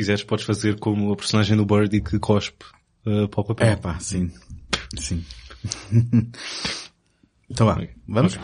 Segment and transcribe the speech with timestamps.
[0.00, 2.64] quiseres podes fazer como a personagem do Birdie que cospe
[3.04, 3.66] uh, para o papel.
[3.66, 4.32] É pá, sim.
[4.98, 5.22] Sim.
[7.50, 8.34] então vá, vamos?
[8.36, 8.40] Ok.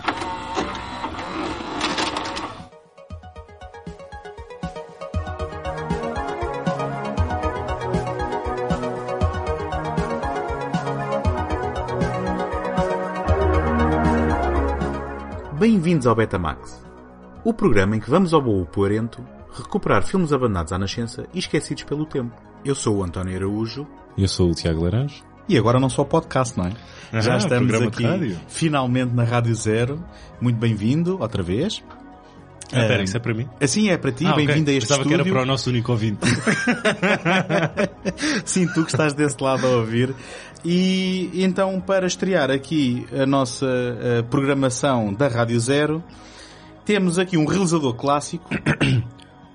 [15.58, 16.84] Bem-vindos ao Betamax,
[17.42, 19.26] o programa em que vamos ao bolo poerento
[19.56, 22.32] recuperar filmes abandonados à nascença e esquecidos pelo tempo.
[22.64, 23.86] Eu sou o António Araújo
[24.18, 25.22] Eu sou o Tiago Laranjo.
[25.48, 26.72] e agora não só podcast, não é?
[27.12, 28.36] Ah, Já estamos aqui rádio.
[28.48, 30.02] finalmente na Rádio Zero.
[30.40, 31.82] Muito bem-vindo, outra vez.
[32.72, 33.48] Ah, espera, Ah, isso é para mim?
[33.60, 35.32] Assim é para ti, Ah, bem-vindo a este Pensava que era estúdio.
[35.34, 36.26] para o nosso único ouvinte.
[38.44, 40.12] Sim, tu que estás desse lado a ouvir.
[40.64, 46.02] E então, para estrear aqui a nossa eh, programação da Rádio Zero,
[46.84, 48.44] temos aqui um realizador clássico.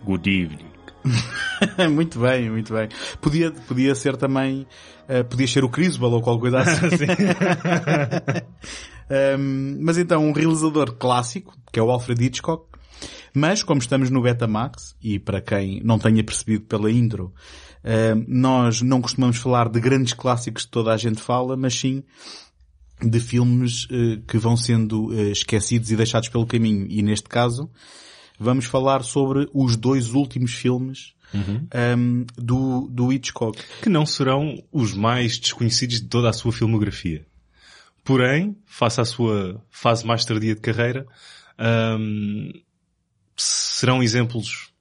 [0.06, 0.72] Good evening.
[1.94, 2.90] muito bem, muito bem.
[3.20, 4.68] Podia, podia ser também,
[5.08, 7.06] eh, podia ser o Criswell ou qualquer coisa assim.
[9.12, 12.66] Um, mas então, um realizador clássico, que é o Alfred Hitchcock,
[13.34, 17.34] mas como estamos no Betamax, e para quem não tenha percebido pela intro,
[17.84, 22.04] um, nós não costumamos falar de grandes clássicos que toda a gente fala, mas sim
[23.02, 26.86] de filmes eh, que vão sendo eh, esquecidos e deixados pelo caminho.
[26.88, 27.68] E neste caso,
[28.42, 31.14] vamos falar sobre os dois últimos filmes
[31.98, 33.62] um, do, do Hitchcock.
[33.82, 37.26] Que não serão os mais desconhecidos de toda a sua filmografia.
[38.04, 41.06] Porém, face à sua fase mais tardia de carreira,
[41.58, 42.52] ahm,
[43.38, 44.72] serão exemplos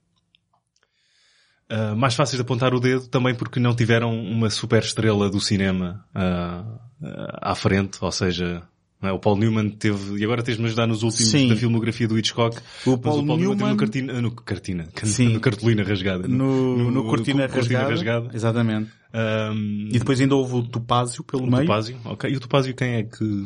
[1.71, 5.39] ah, mais fáceis de apontar o dedo, também porque não tiveram uma super estrela do
[5.39, 6.65] cinema ah,
[7.01, 8.61] ah, à frente, ou seja,
[9.09, 9.11] é?
[9.11, 11.47] o Paul Newman teve, e agora tens-me ajudar nos últimos Sim.
[11.49, 14.87] da filmografia do Hitchcock, O Paul o Paul Newman, teve Newman- no Cartina, no Cartina,
[15.03, 15.29] Sim.
[15.29, 16.27] no Cartolina Rasgada.
[16.27, 17.89] No, no, Cortina, Cortina rasgada.
[17.89, 18.29] Rasgada.
[18.35, 18.91] Exatamente.
[19.13, 21.63] Ahm, E depois ainda houve o Topázio pelo o meio.
[21.63, 22.31] Topázio, ok.
[22.31, 23.45] E o Topázio quem é que...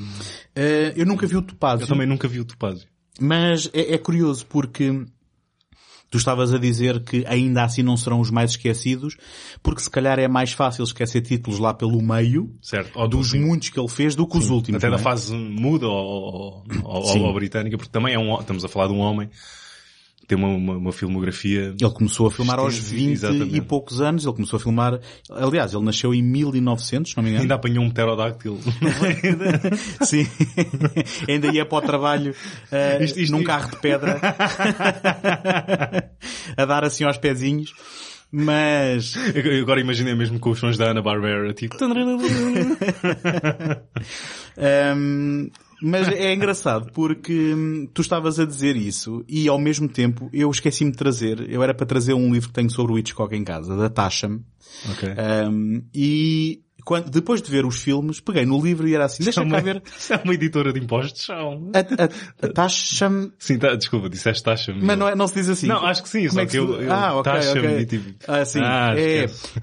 [0.55, 1.83] Eh, eu nunca vi o Topázio.
[1.85, 2.87] Eu também nunca vi o Topázio.
[3.19, 5.05] Mas é, é curioso porque
[6.09, 9.17] tu estavas a dizer que ainda assim não serão os mais esquecidos,
[9.61, 12.97] porque se calhar é mais fácil esquecer títulos lá pelo meio Certo.
[12.97, 14.83] Ou dos muitos que ele fez do que os últimos.
[14.83, 14.99] Até da é?
[14.99, 18.93] fase muda ou, ou, ou, ou britânica, porque também é um, estamos a falar de
[18.93, 19.29] um homem
[20.27, 21.73] tem uma, uma, uma filmografia...
[21.79, 23.55] Ele começou a filmar aos Extenso, 20 exatamente.
[23.57, 24.25] e poucos anos.
[24.25, 24.99] Ele começou a filmar,
[25.29, 27.43] aliás, ele nasceu em 1900, se não me engano.
[27.43, 28.59] Ainda apanhou um pterodáctilo.
[30.01, 30.27] Sim.
[31.27, 32.33] ainda ia para o trabalho
[32.71, 34.19] eh, Isto- isto- num isto- carro de pedra
[36.57, 37.73] a dar assim aos pezinhos.
[38.31, 41.75] Mas Eu Agora imaginei mesmo com os sons da Ana Barbera, tipo...
[44.57, 45.49] Hum,
[45.87, 50.49] mas é engraçado porque hum, tu estavas a dizer isso e ao mesmo tempo eu
[50.49, 53.43] esqueci-me de trazer, eu era para trazer um livro que tenho sobre o Hitchcock em
[53.43, 54.41] casa, da Tasha-me.
[54.91, 55.09] Ok.
[55.47, 59.43] Hum, e quando, depois de ver os filmes, peguei no livro e era assim, deixa
[59.45, 59.81] cá ver.
[59.97, 61.27] Isso é uma editora de impostos?
[61.29, 65.67] A, Tasha-me, Sim, tá, desculpa, disseste taxa mas não, é, não se diz assim.
[65.67, 67.79] Não, acho que sim, Como só é que se- eu- eu- ah, ok, taxa-me ok.
[67.79, 68.59] e tipo- Ah, sim.
[68.63, 69.59] Ah, é, esquece.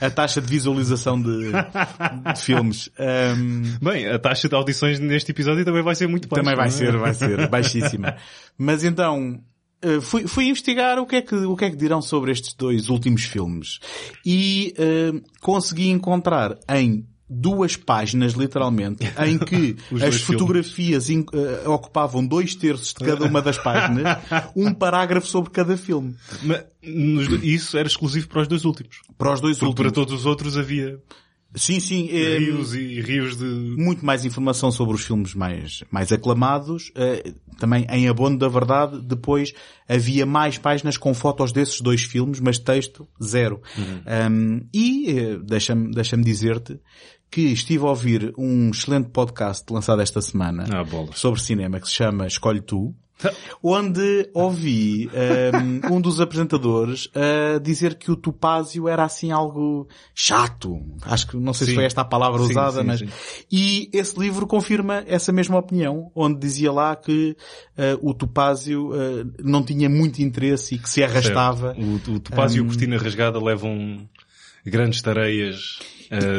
[0.00, 2.88] é a taxa de visualização de, de filmes.
[2.98, 6.42] Hum, Bem, a taxa de audições neste episódio também vai ser muito baixa.
[6.42, 6.70] Também vai é?
[6.70, 8.16] ser, vai ser, baixíssima.
[8.56, 9.40] Mas então,
[9.84, 12.54] eh, fui, fui investigar o que, é que, o que é que dirão sobre estes
[12.54, 13.78] dois últimos filmes.
[14.24, 22.24] E eh, consegui encontrar em duas páginas, literalmente, em que as fotografias in- eh, ocupavam
[22.24, 24.18] dois terços de cada uma das páginas,
[24.54, 26.14] um parágrafo sobre cada filme.
[26.42, 29.00] Mas nos- isso era exclusivo para os dois últimos.
[29.16, 30.06] Para os dois Porque para últimos.
[30.06, 30.98] todos os outros havia
[31.54, 32.08] Sim, sim.
[32.10, 33.44] eh, rios e rios de...
[33.44, 36.90] muito mais informação sobre os filmes mais, mais aclamados.
[36.96, 39.52] eh, também em abono da verdade, depois
[39.88, 43.60] havia mais páginas com fotos desses dois filmes, mas texto zero.
[43.78, 46.80] Um, e eh, deixa-me deixa dizer-te
[47.30, 50.84] que estive a ouvir um excelente podcast lançado esta semana Ah,
[51.14, 52.94] sobre cinema que se chama Escolhe Tu,
[53.62, 55.08] onde ouvi
[55.88, 60.80] um, um dos apresentadores a dizer que o Topázio era assim algo chato.
[61.02, 61.76] Acho que não sei se Sim.
[61.76, 63.02] foi esta a palavra Sim, usada, sim, mas
[63.50, 67.36] e esse livro confirma essa mesma opinião, onde dizia lá que
[67.76, 71.74] eh, o Topázio eh, não tinha muito interesse e que se arrastava.
[71.78, 74.08] O, o Topázio e o Cortina Rasgada levam
[74.66, 75.78] grandes tareias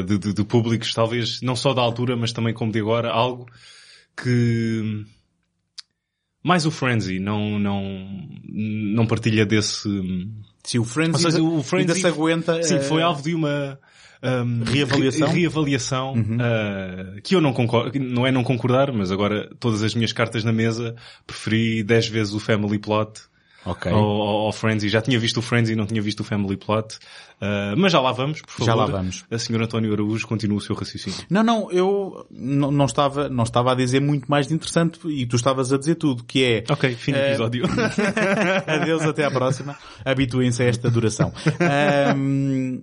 [0.06, 3.46] de, de- de públicos, talvez não só da altura, mas também como de agora, algo
[4.16, 5.06] que
[6.46, 8.08] mais o Frenzy não, não,
[8.54, 9.90] não partilha desse...
[10.64, 12.62] Sim, o Frenzy, seja, o ainda Frenzy se aguenta.
[12.64, 13.80] Sim, eh, foi alvo de uma
[14.24, 15.28] um, Reavaliação?
[15.28, 19.94] re- reavaliação uh, que eu não concordo, não é não concordar, mas agora todas as
[19.94, 20.96] minhas cartas na mesa
[21.28, 23.22] preferi 10 vezes o Family Plot
[23.66, 23.92] Ok.
[23.92, 26.96] ao, ao, e já tinha visto o Friends e não tinha visto o Family Plot.
[27.42, 28.66] Uh, mas já lá vamos, por favor.
[28.66, 29.26] Já lá vamos.
[29.30, 31.20] A senhora António Araújo continua o seu raciocínio.
[31.30, 35.26] Não, não, eu não, não estava, não estava a dizer muito mais de interessante e
[35.26, 36.64] tu estavas a dizer tudo, que é...
[36.70, 37.66] Ok, fim do Eh, episódio.
[38.68, 39.76] Adeus, até à próxima.
[40.04, 41.34] Habituem-se a esta duração.
[41.60, 42.82] Ahm,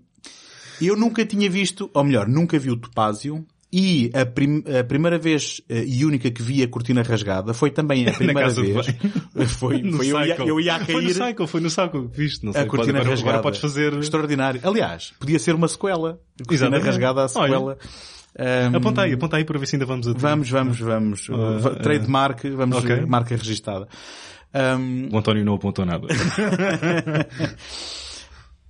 [0.80, 3.46] eu nunca tinha visto, ou melhor, nunca vi o Topázio.
[3.74, 7.70] E a, prim- a primeira vez eh, e única que vi a cortina rasgada foi
[7.70, 8.86] também a primeira vez.
[9.58, 12.06] Foi, No foi eu, ia, eu ia a Foi no cair Cycle, foi no Cycle,
[12.12, 12.44] viste?
[12.44, 13.30] Não sei, a cortina pode, agora, rasgada.
[13.30, 13.94] agora podes fazer...
[13.94, 14.60] Extraordinário.
[14.62, 16.20] Aliás, podia ser uma sequela.
[16.38, 16.84] A cortina Exatamente.
[16.86, 17.78] rasgada, a sequela.
[18.38, 21.26] Ahm, Aponta aí, aponta aí para ver se ainda vamos a Vamos, vamos, vamos.
[21.62, 23.06] Va- Trademark, vamos, ok.
[23.06, 23.88] marca registada.
[24.52, 26.06] Ahm, O António não apontou nada.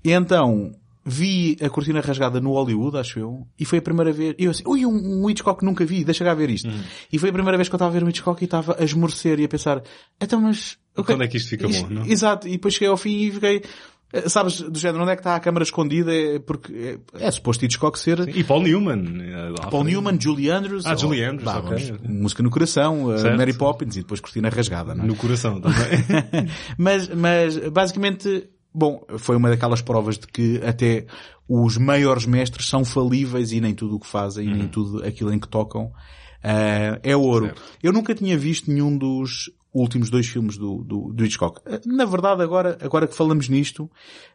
[0.05, 0.73] E então,
[1.05, 4.63] vi a cortina rasgada no Hollywood, acho eu, e foi a primeira vez, eu assim,
[4.67, 6.69] ui, um, um Hitchcock que nunca vi, deixa cá ver isto.
[7.13, 8.85] E foi a primeira vez que eu estava a ver um Hitchcock e estava a
[8.85, 9.83] esmorecer e a pensar,
[10.21, 10.79] então mas...
[10.97, 12.07] ok, Quando é que isto fica bom, não?
[12.07, 13.63] Exato, e depois cheguei ao fim e fiquei,
[14.13, 16.15] eh, sabes, do género, onde é que está a câmara escondida?
[16.15, 19.23] É porque é, é suposto Hitchcock ser E Paul Newman.
[19.23, 19.83] eh, Paul.
[19.85, 20.87] Newman, Julie Andrews.
[20.87, 21.79] Ah, ou- Julie Andrews, vá, ok.
[21.93, 23.39] vamos, Música no coração, eh, Certo.
[23.39, 25.07] Mary Poppins e depois cortina rasgada, não é?
[25.09, 25.79] No coração também.
[26.79, 31.07] mas, mas, basicamente, bom, foi uma daquelas provas de que até
[31.49, 34.55] os maiores mestres são falíveis e nem tudo o que fazem, Uhum.
[34.57, 35.93] nem tudo aquilo em que tocam,
[36.43, 37.47] eh, é ouro.
[37.47, 37.63] Certo.
[37.83, 41.61] Eu nunca tinha visto nenhum dos últimos dois filmes do, do, do Hitchcock.
[41.67, 43.91] Eh, Na verdade, agora, agora que falamos nisto,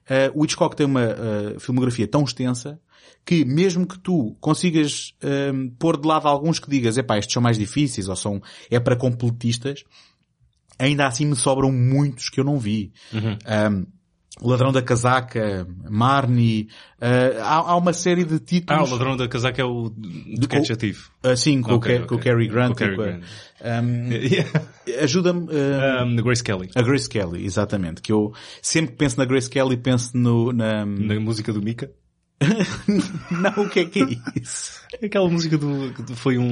[0.09, 2.79] eh, o Hitchcock tem uma eh, filmografia tão extensa
[3.25, 7.41] que mesmo que tu consigas eh, pôr de lado alguns que digas, epá, estes são
[7.41, 8.41] mais difíceis ou são,
[8.71, 9.83] é para completistas,
[10.79, 12.93] ainda assim me sobram muitos que eu não vi.
[13.13, 13.85] Um, o
[14.41, 16.67] Ladrão da Casaca, Marnie,
[17.01, 18.89] uh, há, há uma série de Ah, títulos.
[18.91, 21.09] o ladrão da casaca é o de com- Catchativo.
[21.23, 22.19] assim, com, Ok, o, Ca- com o.
[22.19, 22.67] Cary Grant.
[22.67, 23.23] Com o Cary a- Grant.
[23.83, 24.61] Um, Yeah.
[25.03, 26.69] Ajuda-me, uh, Um, de Grace Kelly.
[26.75, 28.01] a Grace Kelly, exatamente.
[28.01, 28.31] Que eu
[28.61, 31.89] sempre que penso na Grace Kelly penso no, na, Na música do Mika.
[33.31, 34.07] não, o que é que é
[34.39, 34.77] isso?
[35.03, 36.45] Aquela música do, que foi um,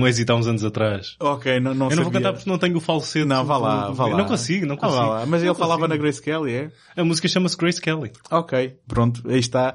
[0.00, 1.16] um êxito há uns anos atrás.
[1.20, 2.20] Ok, não, não Eu não vou sabia.
[2.20, 3.24] cantar porque não tenho o falsete.
[3.24, 4.18] Não, vá lá, do- vá lá.
[4.18, 5.02] Não consigo, não Ah, consigo.
[5.02, 5.26] lá.
[5.26, 5.94] Mas ele Não falava consigo.
[5.94, 6.70] na Grace Kelly, é?
[6.96, 8.12] A música chama-se Grace Kelly.
[8.30, 9.74] Ok, pronto, aí está.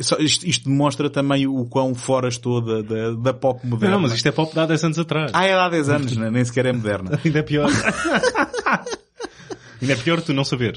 [0.00, 3.94] Só- isto, isto demonstra também o quão fora estou da, da, da pop moderna.
[3.94, 5.30] Não, mas isto é pop de há 10 anos atrás.
[5.32, 6.30] Ah, é há 10 anos, né?
[6.32, 7.18] nem sequer é moderna.
[7.24, 7.70] Ainda é pior.
[9.80, 10.76] Ainda é pior tu não saber.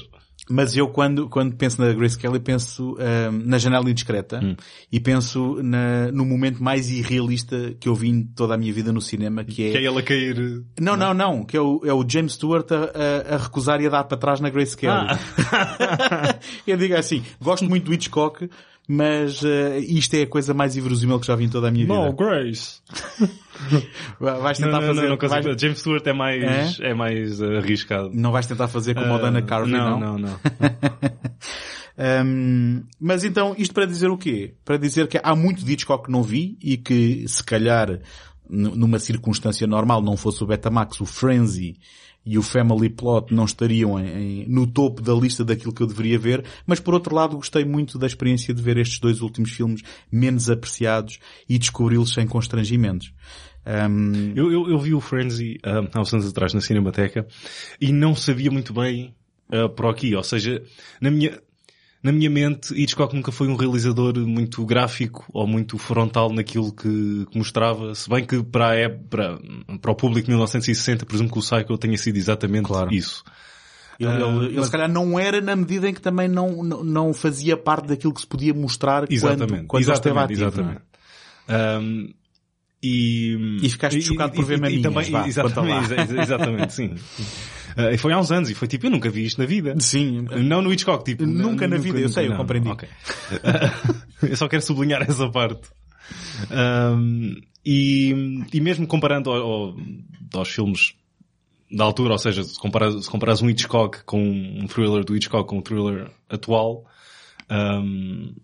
[0.50, 4.56] Mas eu quando, quando penso na Grace Kelly penso hum, na janela indiscreta Hum.
[4.90, 8.92] e penso na, no momento mais irrealista que eu vi em toda a minha vida
[8.92, 9.70] no cinema, que é...
[9.72, 10.64] Que é ele a cair.
[10.80, 13.86] Não, não, não, que é o, é o James Stewart a, a, a recusar e
[13.86, 14.92] a dar para trás na Grace Kelly.
[14.92, 16.38] Ah.
[16.66, 18.48] eu digo assim, gosto muito do Hitchcock,
[18.88, 21.84] mas eh, isto é a coisa mais inverosímil que já vi em toda a minha
[21.86, 22.12] vida.
[22.16, 22.80] Grace.
[24.18, 25.02] Vai- Vais Não, tentar não, fazer...
[25.02, 25.42] não, não consigo.
[25.42, 26.94] vais- James Stewart é mais, é?
[26.94, 28.10] mais uh, arriscado.
[28.14, 30.18] não vais tentar fazer como o Dana Uh, Carvey, não, não?
[30.18, 30.40] não, não.
[32.24, 34.54] Hum, mas então, isto para dizer o quê?
[34.64, 37.98] Para dizer que há muito Hitchcock que não vi e que, se calhar,
[38.48, 41.76] numa circunstância normal, não fosse o Betamax, o Frenzy
[42.30, 45.86] e o Family Plot não estariam em- em- no topo da lista daquilo que eu
[45.86, 49.50] deveria ver, mas por outro lado gostei muito da experiência de ver estes dois últimos
[49.50, 49.82] filmes
[50.12, 53.12] menos apreciados e descobri-los sem constrangimentos.
[53.66, 57.26] Hum, Eu, eu, eu vi o Frenzy um, há uns anos atrás na Cinemateca
[57.80, 59.14] e não sabia muito bem
[59.52, 60.14] uh, por aqui.
[60.14, 60.62] Ou seja,
[61.00, 61.38] na minha,
[62.02, 67.26] na minha mente, Hitchcock nunca foi um realizador muito gráfico ou muito frontal naquilo que,
[67.30, 67.94] que mostrava.
[67.94, 69.38] Se bem que para, a ép- para,
[69.80, 72.92] para o público de 1960, presumo que o Psycho tenha sido exatamente Claro.
[72.94, 73.24] isso.
[73.98, 76.62] ele, ele- Ah, ele mas- se calhar não era na medida em que também não,
[76.62, 79.50] não, não fazia parte daquilo que se podia mostrar Exatamente.
[79.50, 80.70] quando, quando ele esteve exatamente, ativo.
[80.70, 80.82] é?
[81.48, 81.84] exatamente.
[81.84, 82.14] Um,
[82.80, 86.94] e, E ficaste chocado por ver e, maminhas, também, vá, exatamente, exatamente, sim.
[87.78, 89.74] Uh, e foi há uns anos e foi tipo, eu nunca vi isto na vida.
[89.78, 91.24] Sim, Não no Hitchcock, tipo.
[91.24, 92.68] Nunca na vida, eu sei, eu compreendi.
[92.68, 92.88] ok.
[94.28, 95.68] eu só quero sublinhar essa parte.
[96.50, 99.76] Um, e, e mesmo comparando ao- ao-
[100.34, 100.94] aos filmes
[101.70, 105.48] da altura, ou seja, se comparas, se comparas um Hitchcock com um thriller do Hitchcock
[105.48, 106.84] com um thriller atual,
[107.50, 108.34] um,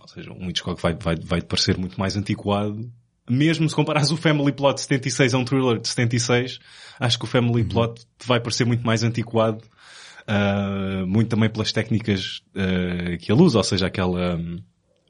[0.00, 2.90] ou seja, um Hitchcock vai, vai, vai parecer muito mais antiquado.
[3.30, 6.58] Mesmo se comparares o Family Plot de 76 a um thriller de 76,
[6.98, 9.62] acho que o Family Plot te vai parecer muito mais antiquado.
[10.28, 14.58] Uh, muito também pelas técnicas uh, que ele usa, ou seja, aquela um,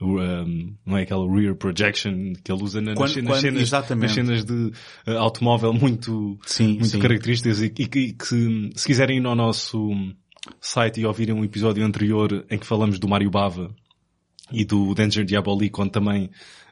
[0.01, 3.63] um, não é aquela rear projection que ele usa na- nas, Quando- cenas- quando- cenas,
[3.63, 4.03] exatamente.
[4.03, 4.73] nas cenas de
[5.11, 6.99] uh, automóvel muito, Sim, muito sim.
[7.01, 9.91] características e, e que, que se, se quiserem ir ao nosso
[10.61, 13.71] site e ouvirem um episódio anterior em que falamos do Mario Bava
[14.51, 16.31] e do Danger Diabolique, onde também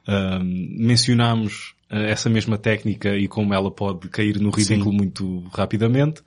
[0.09, 4.97] um, mencionámos uh, essa mesma técnica e como ela pode cair no ridículo Sim.
[4.97, 6.23] muito rapidamente.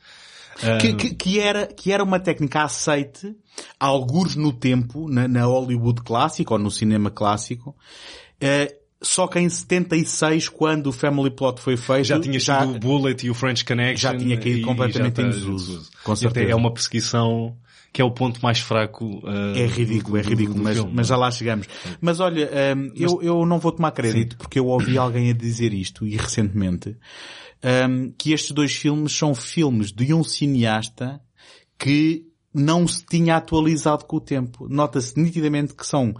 [0.79, 3.35] Que, que, que era, que era uma técnica aceite,
[3.79, 7.75] alguns no tempo, na, na Hollywood clássica ou no cinema clássico,
[8.39, 12.79] eh, só que em 76, quando o Family Plot foi feito, Já tinha sido o
[12.79, 14.11] Bullet e o French Connection.
[14.11, 15.89] já tinha caído completamente já em desuso.
[16.03, 16.51] Com até certeza.
[16.51, 17.57] é uma perseguição
[17.93, 19.05] que é o ponto mais fraco.
[19.24, 21.17] uh, É ridículo, é do- do- ridículo, mas, filme, mas não já é?
[21.25, 21.67] lá chegamos.
[22.00, 25.74] Mas olha, hum, eu, eu não vou tomar crédito porque eu ouvi alguém a dizer
[25.74, 26.95] isto e recentemente
[27.89, 31.21] hum, que estes dois filmes são filmes de um cineasta
[31.77, 34.67] que não se tinha atualizado com o tempo.
[34.69, 36.13] Nota-se nitidamente que são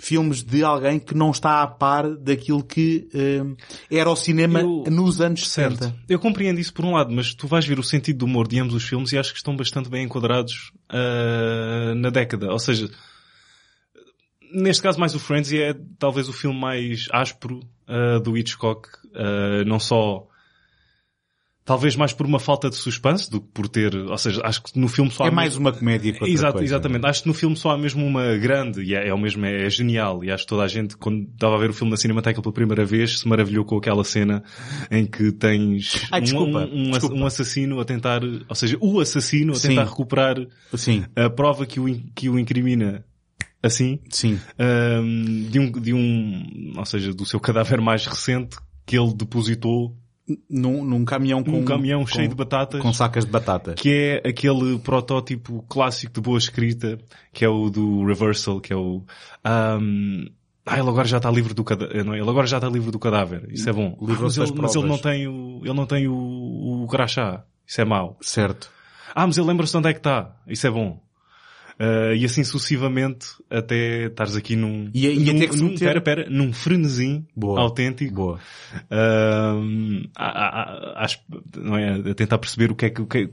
[0.00, 3.54] filmes de alguém que não está a par daquilo que hum,
[3.90, 5.84] era o cinema Eu- nos anos Certo.
[5.84, 5.96] 70.
[6.08, 8.58] Eu compreendo isso por um lado, mas tu vais ver o sentido do humor de
[8.58, 12.50] ambos os filmes e acho que estão bastante bem enquadrados uh, na década.
[12.50, 12.90] Ou seja,
[14.52, 18.88] neste caso mais o Frenzy é talvez o filme mais áspero uh, do Hitchcock.
[19.10, 20.26] Uh, não só
[21.64, 24.78] talvez mais por uma falta de suspense do que por ter, ou seja, acho que
[24.78, 26.64] no filme só É há mais uma comédia que outra Exato, coisa.
[26.66, 27.06] exatamente.
[27.06, 29.68] Acho que no filme só há mesmo uma grande, e é, é o mesmo, é,
[29.70, 30.24] genial.
[30.24, 32.52] E acho que toda a gente, quando estava a ver o filme na Cinemateca pela
[32.52, 34.42] primeira vez, se maravilhou com aquela cena
[34.90, 37.14] em que tens Ai, um- desculpa, um, um, desculpa.
[37.14, 39.68] um assassino a tentar, ou seja, o assassino a Sim.
[39.68, 40.36] tentar recuperar
[40.74, 43.04] Sim, a prova que o, que o incrimina
[43.62, 44.40] assim, sim.
[44.58, 49.94] ahm, de um, de um, ou seja, do seu cadáver mais recente que ele depositou
[50.48, 51.50] Num, num caminhão com...
[51.50, 52.80] num caminhão com- cheio de batatas.
[52.80, 53.74] Com sacas de batata.
[53.74, 56.98] que é aquele protótipo clássico de boa escrita,
[57.32, 59.02] que é o do Reversal, que é o...
[59.44, 60.26] Um,
[60.66, 62.04] ah, ele agora já está livre do cadáver.
[62.04, 62.18] Não, é?
[62.20, 63.48] ele agora já está livre do cadáver.
[63.50, 63.96] Isso é bom.
[64.00, 67.44] Ah, mas, ele, mas ele não tem o, ele não tem o, o crachá.
[67.66, 68.16] Isso é mau.
[68.20, 68.70] Certo.
[69.14, 70.36] Ah, mas ele lembra-se de onde é que está.
[70.46, 71.00] Isso é bom.
[71.80, 74.90] Ah, e assim sucessivamente até estares aqui num...
[74.92, 77.58] E- e num, até que num, meter- pera, pera, num frenesim Boa.
[77.58, 78.14] autêntico.
[78.14, 78.38] Boa.
[78.90, 81.08] Ahm, a- a- a-
[81.56, 83.28] não é, a tentar perceber o que é que, o que é,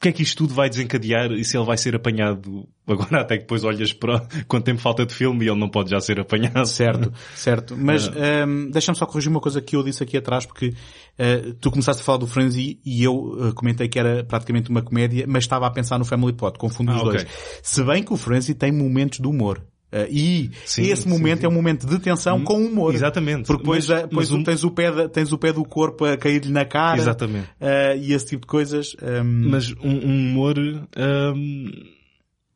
[0.00, 3.20] o que é que isto tudo vai desencadear e se ele vai ser apanhado agora
[3.20, 6.00] até que depois olhas para quanto tempo falta de filme e ele não pode já
[6.00, 6.64] ser apanhado.
[6.64, 7.76] Certo, certo.
[7.76, 11.70] Mas hum, deixa-me só corrigir uma coisa que eu disse aqui atrás, porque uh, tu
[11.70, 15.44] começaste a falar do Frenzy e eu uh, comentei que era praticamente uma comédia, mas
[15.44, 17.12] estava a pensar no Family Plot, confundo Ah, os ok.
[17.12, 17.26] dois.
[17.62, 19.62] Se bem que o Frenzy tem momentos de humor.
[19.92, 21.46] Uh, e Sim, esse sim, momento sim.
[21.46, 22.94] é um momento de tensão com humor.
[22.94, 23.46] Exatamente.
[23.46, 26.04] Porque depois, Mas- uh, depois mas um- tens, o pé tens o pé do corpo
[26.04, 26.98] a cair-lhe na cara.
[27.00, 27.48] Exatamente.
[27.60, 28.94] uh, e esse tipo de coisas.
[29.02, 30.54] um, Mas um, um humor
[30.96, 31.70] ahm,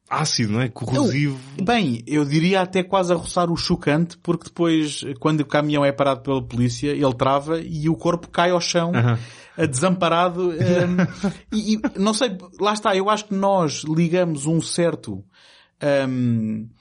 [0.09, 0.69] ácido, não é?
[0.69, 1.39] Corrosivo.
[1.63, 5.91] Bem, eu diria até quase a roçar o chocante, porque depois, quando o caminhão é
[5.91, 9.19] parado pela polícia, ele trava e o corpo cai ao chão, Aham.
[9.59, 10.53] eh, desamparado.
[10.53, 10.87] eh,
[11.53, 15.25] e, e, não sei, lá está, eu acho que nós ligamos um certo,
[15.81, 16.74] ehm, eh,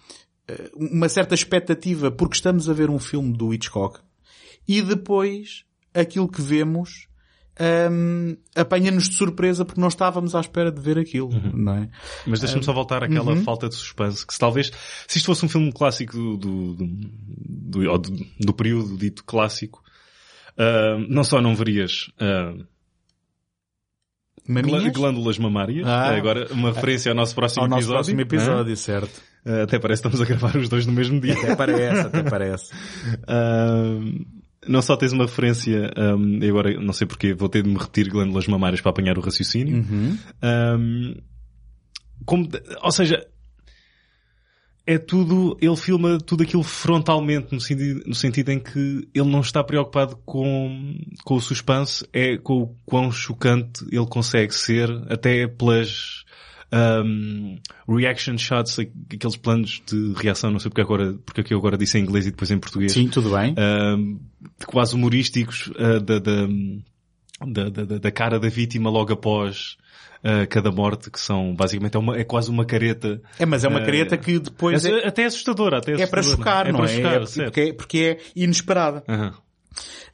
[0.75, 3.99] uma certa expectativa porque estamos a ver um filme do Hitchcock
[4.67, 7.07] e depois aquilo que vemos
[7.59, 11.89] ehm, apanha-nos de surpresa porque não estávamos à espera de ver aquilo, não é?
[12.25, 13.43] Mas deixa-me só voltar àquela Uhum.
[13.43, 14.71] falta de suspense, que se talvez,
[15.07, 16.85] se isto fosse um filme clássico do, do, do,
[17.83, 19.83] do, do- do período dito clássico,
[20.57, 22.65] ah, não só não verias glá-
[24.47, 24.91] Maminhas?
[24.93, 26.15] glândulas mamárias, Ah.
[26.15, 27.95] agora uma referência ao nosso próximo Ao nosso episódio.
[28.15, 29.21] próximo episódio, certo.
[29.45, 31.33] Ah, até parece que estamos a gravar os dois no mesmo dia.
[31.33, 32.71] Até parece, até parece.
[33.27, 34.25] Ahm,
[34.67, 35.91] não só tens uma referência,
[36.41, 39.21] e agora não sei porquê, vou ter de me repetir glândulas mamárias para apanhar o
[39.21, 39.77] raciocínio.
[39.77, 40.17] Uhum.
[40.41, 41.15] Ahm,
[42.25, 42.47] como,
[42.81, 43.25] ou seja,
[44.85, 49.39] é tudo, ele filma tudo aquilo frontalmente no sentido, no sentido em que ele não
[49.39, 55.47] está preocupado com, com o suspense, é com o quão chocante ele consegue ser, até
[55.47, 56.25] pelas
[56.69, 57.55] ahm,
[57.87, 61.97] reaction shots, aqueles planos de reação, não sei porque agora, porque aqui eu agora disse
[61.97, 62.91] em inglês e depois em português.
[62.91, 63.55] Sim, tudo bem.
[63.57, 64.17] Ahm,
[64.65, 66.47] quase humorísticos ah, da, da,
[67.47, 69.77] da, da, da cara da vítima logo após
[70.23, 73.21] ah, cada morte, que são basicamente é, uma, é quase uma careta.
[73.37, 76.21] É, mas é uma ah, careta que depois é, é, até assustadora, até é para
[76.21, 76.49] assustadora.
[76.63, 76.95] chocar, não para é?
[76.95, 79.03] chocar, É porque, é, porque é inesperada.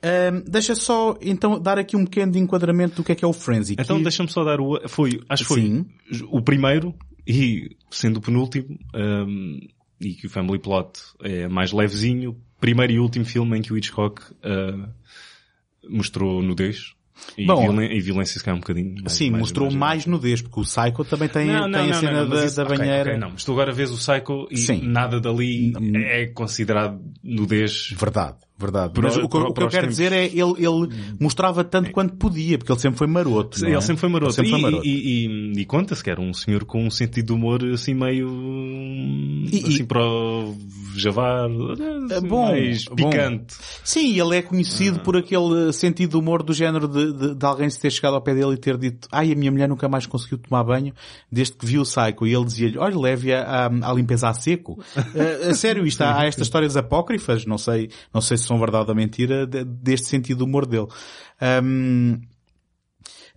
[0.02, 3.34] Ahm, deixa só, então, dar aqui um pequeno enquadramento do que é que é o
[3.34, 3.76] Frenzy.
[3.78, 5.86] Então que- deixa-me só dar o, foi, acho que foi Sim.
[6.32, 6.96] o primeiro
[7.28, 9.60] e sendo o penúltimo, ahm,
[10.00, 13.78] e que o Family Plot é mais levezinho, primeiro e último filme em que o
[13.78, 14.90] Hitchcock ah,
[15.90, 16.94] mostrou nudez.
[17.38, 18.96] E, Bom, violen- e violência se calhar um bocadinho.
[19.02, 21.94] mais- Sim, mostrou mais- mais nudez, porque o Psycho também tem, Não, não, tem a
[21.94, 23.10] não, cena não, da, isso- da banheira.
[23.12, 24.82] ok, não, mas tu agora vês o Psycho e Sim.
[24.88, 27.94] nada dali é considerado nudez.
[27.98, 28.94] Verdade, verdade.
[29.02, 32.58] Mas o, que- o que eu quero dizer é ele, ele mostrava tanto quanto podia,
[32.58, 33.60] porque ele sempre foi maroto.
[33.62, 33.72] não é?
[33.74, 34.34] Ele sempre foi maroto.
[34.34, 34.86] Sempre foi E- maroto.
[34.86, 38.28] E, e- e conta-se que era um senhor com um sentido de humor assim meio...
[39.52, 40.56] E- assim e- para o
[40.96, 41.50] javar,
[42.12, 42.96] É bom, mais bom.
[42.96, 43.56] picante.
[43.84, 47.70] Sim, ele é conhecido por aquele sentido de humor do género de, de, de alguém
[47.70, 50.06] se ter chegado ao pé dele e ter dito ai, a minha mulher nunca mais
[50.06, 50.94] conseguiu tomar banho
[51.32, 52.26] desde que viu o Psycho.
[52.28, 54.80] E ele dizia-lhe, olha, leve-a à, à limpeza a seco.
[55.16, 58.60] Eh, a sério, isto há, há estas histórias apócrifas, não sei, não sei se são
[58.60, 60.88] verdade ou mentira, de- deste sentido de humor dele.
[61.42, 62.20] Ahm,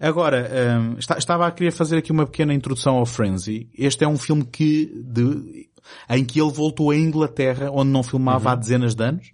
[0.03, 3.71] Agora, hum, esta- estava a querer fazer aqui uma pequena introdução ao Frenzy.
[3.79, 5.69] Este é um filme que, de-
[6.11, 9.31] em que ele voltou à Inglaterra, onde não filmava há dezenas de anos.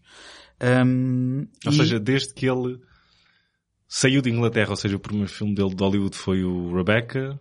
[0.86, 2.78] Hum, Ou e- seja, desde que ele
[3.88, 7.38] saiu de Inglaterra, ou seja, o primeiro filme dele de Hollywood foi o Rebecca.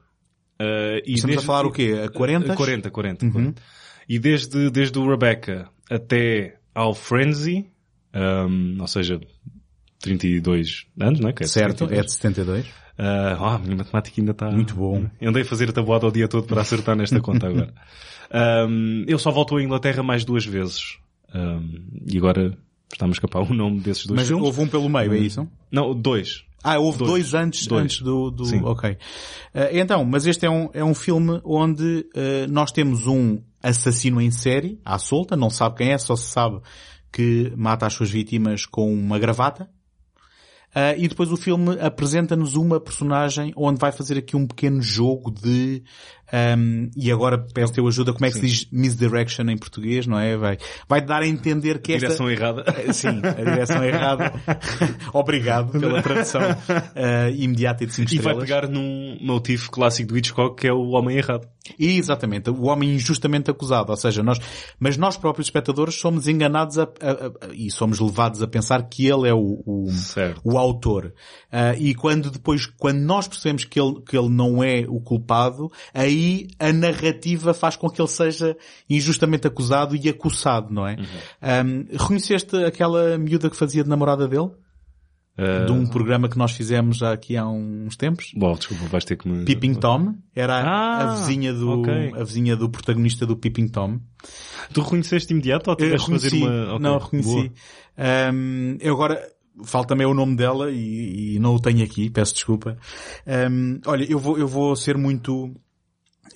[0.60, 2.02] eh, e Estamos a falar o quê?
[2.06, 2.56] A 40?
[2.56, 3.26] 40, 40.
[3.26, 3.32] Uhum.
[3.32, 3.62] 40.
[4.10, 7.70] E desde, desde o Rebecca até ao Frenzy,
[8.16, 9.20] um, ou seja,
[10.00, 11.34] 32 anos, não é?
[11.34, 12.00] Que é certo, 32.
[12.00, 12.66] é de 72.
[12.98, 14.50] Ah, ah, a minha matemática ainda está...
[14.50, 15.06] Muito bom.
[15.22, 17.74] Andei a fazer a tabuada o dia todo para acertar nesta conta agora.
[18.68, 20.98] Um, ele só voltou à Inglaterra mais duas vezes.
[21.34, 22.58] Um, e agora
[22.92, 24.46] está-me a escapar o nome desses dois Mas filmes.
[24.46, 25.48] houve um pelo meio, é isso?
[25.72, 26.44] Não, dois.
[26.64, 27.34] Ah, houve dois, Dois.
[27.34, 27.84] antes, Dois.
[27.84, 28.62] antes do, do Sim.
[28.64, 28.98] ok.
[29.54, 34.20] Eh, então, mas este é um, é um filme onde eh, nós temos um assassino
[34.20, 36.60] em série, à solta, não sabe quem é, só se sabe
[37.12, 39.70] que mata as suas vítimas com uma gravata.
[40.80, 45.32] Ah, e depois o filme apresenta-nos uma personagem onde vai fazer aqui um pequeno jogo
[45.32, 45.82] de,
[46.32, 50.20] ahm, e agora peço teu ajuda, como é que se diz misdirection em português, não
[50.20, 50.36] é?
[50.38, 50.58] Vai,
[50.88, 52.08] vai dar a entender que esta...
[52.08, 52.64] Direção errada.
[52.94, 54.34] Sim, a direção errada.
[55.14, 56.42] Obrigado pela tradução
[56.96, 58.44] eh, imediata e de 5 E vai estrelas.
[58.44, 61.48] pegar num motivo clássico do Hitchcock que é o homem errado.
[61.78, 63.92] E, exatamente, o homem injustamente acusado.
[63.92, 64.40] Ou seja, nós,
[64.80, 69.06] mas nós próprios espectadores somos enganados a- a- a- e somos levados a pensar que
[69.06, 69.90] ele é o, o,
[70.46, 71.14] o autor.
[71.52, 75.70] Ah, e quando depois, quando nós percebemos que ele, que ele não é o culpado,
[75.94, 76.17] aí
[76.60, 78.56] a narrativa faz com que ele seja
[78.90, 80.98] injustamente acusado e acusado, não é?
[81.42, 84.50] Ahm, reconheceste aquela miúda que fazia de namorada dele?
[85.40, 88.32] Uh, de um programa que nós fizemos já aqui há uns tempos.
[88.36, 89.46] Bom, desculpa, vais ter que me...
[89.46, 92.12] Peeping Tom era a- a Ah, vizinha do ok.
[92.20, 94.00] a vizinha do protagonista do Peeping Tom.
[94.74, 96.64] Tu reconheceste imediato ou tiveste de fazer uma...
[96.74, 97.52] Ok, não reconheci.
[97.96, 99.22] Ahm, eu agora
[99.64, 102.76] falta-me o nome dela e, e não o tenho aqui, peço desculpa.
[103.28, 105.54] Ahm, olha, eu vou eu vou ser muito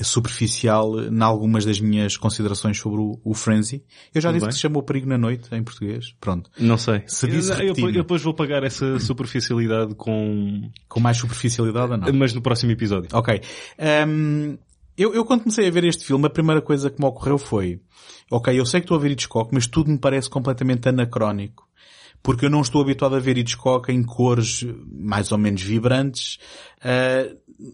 [0.02, 3.84] superficial em algumas das minhas considerações sobre o, o Frenzy.
[4.14, 4.50] Eu já Tudo disse bem.
[4.50, 6.14] que se chamou Perigo na Noite em português.
[6.20, 6.50] Pronto.
[6.60, 7.04] Não sei.
[7.08, 10.70] Se disse eu, eu, eu depois vou pagar essa superficialidade com...
[10.88, 12.14] Com mais superficialidade ou não?
[12.14, 13.10] Mas no próximo episódio.
[13.14, 13.42] Ok.
[13.78, 14.58] Ahm,
[14.98, 17.82] eu, eu quando comecei a ver este filme, a primeira coisa que me ocorreu foi,
[18.30, 21.68] ok, eu sei que estou a ver Hitchcock, mas tudo me parece completamente anacrónico.
[22.24, 26.38] Porque eu não estou habituado a ver Hitchcock em cores mais ou menos vibrantes,
[26.82, 27.28] ah,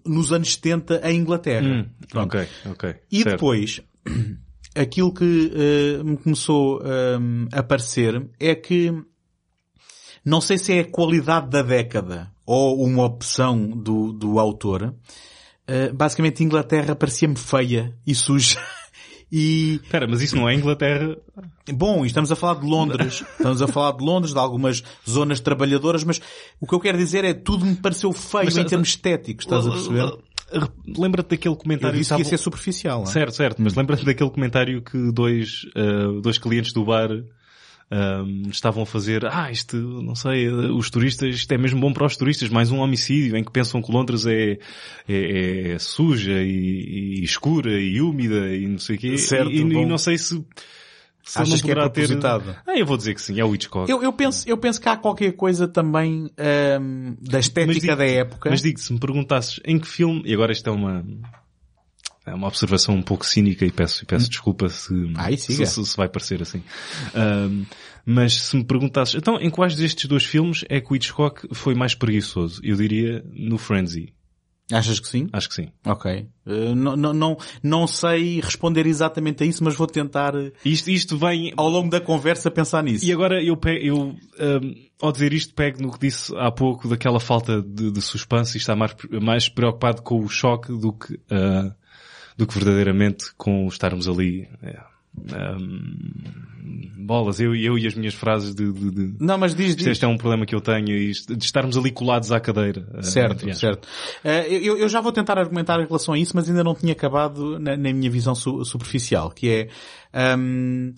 [0.06, 1.68] nos anos 70 em Inglaterra.
[1.68, 2.96] Hum, ok, ok.
[3.12, 3.32] E certo.
[3.32, 3.82] depois,
[4.76, 8.94] aquilo que eh, me começou hum, a parecer é que
[10.24, 14.94] não sei se é a qualidade da década ou uma opção do, do autor.
[15.68, 18.60] eh, basicamente, Inglaterra parecia-me feia e suja.
[19.32, 21.18] E, Espera, mas isso não é Inglaterra?
[21.74, 23.24] bom, e estamos a falar de Londres.
[23.38, 26.22] Estamos a falar de Londres, de algumas zonas trabalhadoras, mas
[26.62, 29.46] o que eu quero dizer é tudo me pareceu feio Mas, em uh, termos estéticos,
[29.46, 30.14] estás a perceber?
[30.98, 31.98] Lembra-te daquele Eu comentário...
[31.98, 33.04] disse que ia estavam- ser superficial.
[33.04, 33.06] é?
[33.08, 37.10] Certo, certo, mas lembra-te daquele comentário que dois, uh, dois clientes do bar
[37.92, 42.06] um, estavam a fazer, ah, isto, não sei, os turistas, isto é mesmo bom para
[42.06, 44.58] os turistas, mais um homicídio em que pensam que Londres é,
[45.08, 49.18] é, é suja e, e escura e úmida e não sei o quê.
[49.18, 50.44] Certo, e, e não sei se,
[51.24, 52.26] se Achas não que é poderá ter...
[52.66, 53.90] Ah, eu vou dizer que sim, é o Hitchcock.
[53.90, 56.30] Eu, eu penso, eu penso que há qualquer coisa também
[56.82, 58.50] hum, da estética digo- da época.
[58.50, 61.06] Mas digo, se me perguntasses em que filme, e agora isto é uma,
[62.28, 65.98] é uma observação um pouco cínica e peço, peço desculpa se, Ai, se, se, se
[65.98, 66.62] vai parecer assim.
[67.16, 67.64] Ahm,
[68.06, 71.74] mas se me perguntasses, então em quais destes dois filmes é que o Hitchcock foi
[71.74, 72.62] mais preguiçoso?
[72.64, 74.14] Eu diria no Frenzy.
[74.72, 75.30] Achas que sim?
[75.32, 75.70] Acho que sim.
[75.86, 76.28] Ok.
[76.46, 81.18] Uh, não, não, não, sei responder exatamente a isso, mas vou tentar uh, Isto, isto
[81.18, 83.06] vem, ao longo da conversa pensar nisso.
[83.06, 86.90] E agora eu, pe- eu ahm, ao dizer isto, pego no que disse há pouco
[86.90, 91.18] daquela falta de, de suspense e está mais, mais preocupado com o choque do que,
[91.32, 91.74] ah,
[92.38, 94.48] do que verdadeiramente com estarmos ali.
[94.62, 94.80] é,
[95.34, 96.46] ahm,
[96.98, 99.88] bolas, eu, eu e as minhas frases de, de, de- Não, mas diz, diz.
[99.88, 102.86] este é um problema que eu tenho e de estarmos ali colados à cadeira.
[102.94, 103.86] ah, Certo, certo.
[104.24, 106.92] Uh, eu, eu já vou tentar argumentar em relação a isso, mas ainda não tinha
[106.92, 109.50] acabado na, na minha visão su- superficial, que
[110.14, 110.94] é, um,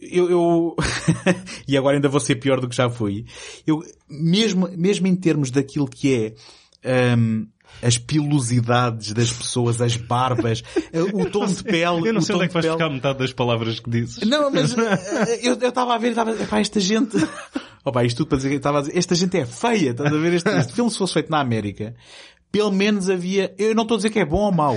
[0.00, 0.76] eu, eu
[1.66, 3.24] e agora ainda vou ser pior do que já fui.
[3.66, 6.34] Eu, mesmo, mesmo em termos daquilo que
[6.84, 7.46] é, um,
[7.80, 10.62] as pilosidades das pessoas, as barbas,
[11.12, 12.08] o tom de pele.
[12.08, 12.76] Eu não sei onde é que vais pele.
[12.76, 14.26] ficar metade das palavras que dizes.
[14.28, 17.16] Não, mas eh, eu estava a ver, estava, esta gente,
[17.84, 20.16] opa, isto tudo para dizer que estava a dizer, esta gente é feia, estás a
[20.18, 20.32] ver?
[20.34, 21.94] Este, este filme se fosse feito na América,
[22.50, 24.76] pelo menos havia, eu não estou a dizer que é bom ou mau?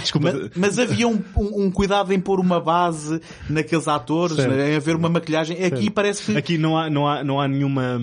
[0.00, 0.32] Desculpa.
[0.32, 3.20] mas, mas havia um, um- um cuidado em pôr uma base
[3.50, 4.54] naqueles atores, Certo.
[4.54, 5.64] em haver uma maquilhagem.
[5.64, 8.00] Aqui parece que Aqui não há, não há, não há nenhuma...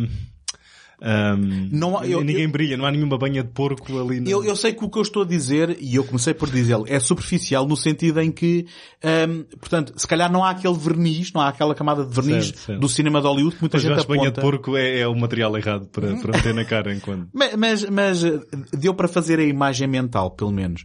[1.02, 4.20] ahm, Não há- eu- ninguém brilha, não há nenhuma banha de porco ali.
[4.20, 6.50] no- Eu, eu sei que o que eu estou a dizer, e eu comecei por
[6.50, 8.66] dizê-lo, é superficial no sentido em que,
[9.04, 12.60] hum, portanto, se calhar não há aquele verniz, não há aquela camada de verniz Certo,
[12.60, 12.80] certo.
[12.80, 14.42] do cinema de Hollywood que muita Mas eu gente que banha de aponta.
[14.42, 17.28] porco é, é o material errado para, para meter na cara enquanto...
[17.34, 18.40] Ma- Mas, mas eh,
[18.74, 20.84] deu para fazer a imagem mental, pelo menos.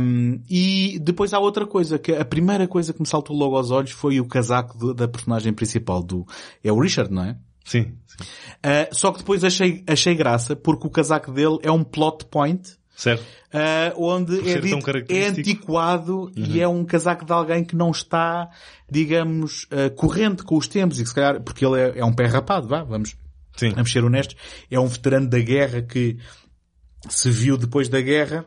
[0.00, 3.70] Hum, e depois há outra coisa, que a primeira coisa que me saltou logo aos
[3.70, 6.26] olhos foi o casaco da personagem principal do,
[6.64, 7.36] é o Richard, não é?
[7.68, 8.28] Sim, sim.
[8.62, 12.78] Ah, só que depois achei, achei graça porque o casaco dele é um plot point
[12.98, 13.22] Certo?
[13.22, 18.50] Uh, onde é, dito, é antiquado e é um casaco de alguém que não está,
[18.90, 22.12] digamos, uh, corrente com os tempos e que se calhar, porque ele é, é um
[22.12, 23.14] pé rapado, vá, vamos,
[23.56, 23.70] Sim.
[23.70, 24.34] vamos ser honestos,
[24.68, 26.18] é um veterano da guerra que
[27.08, 28.44] se viu depois da guerra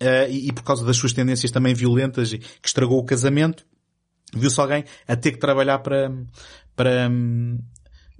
[0.00, 3.66] uh, e, e por causa das suas tendências também violentas e que estragou o casamento,
[4.32, 6.08] viu-se alguém a ter que trabalhar para,
[6.76, 7.10] para,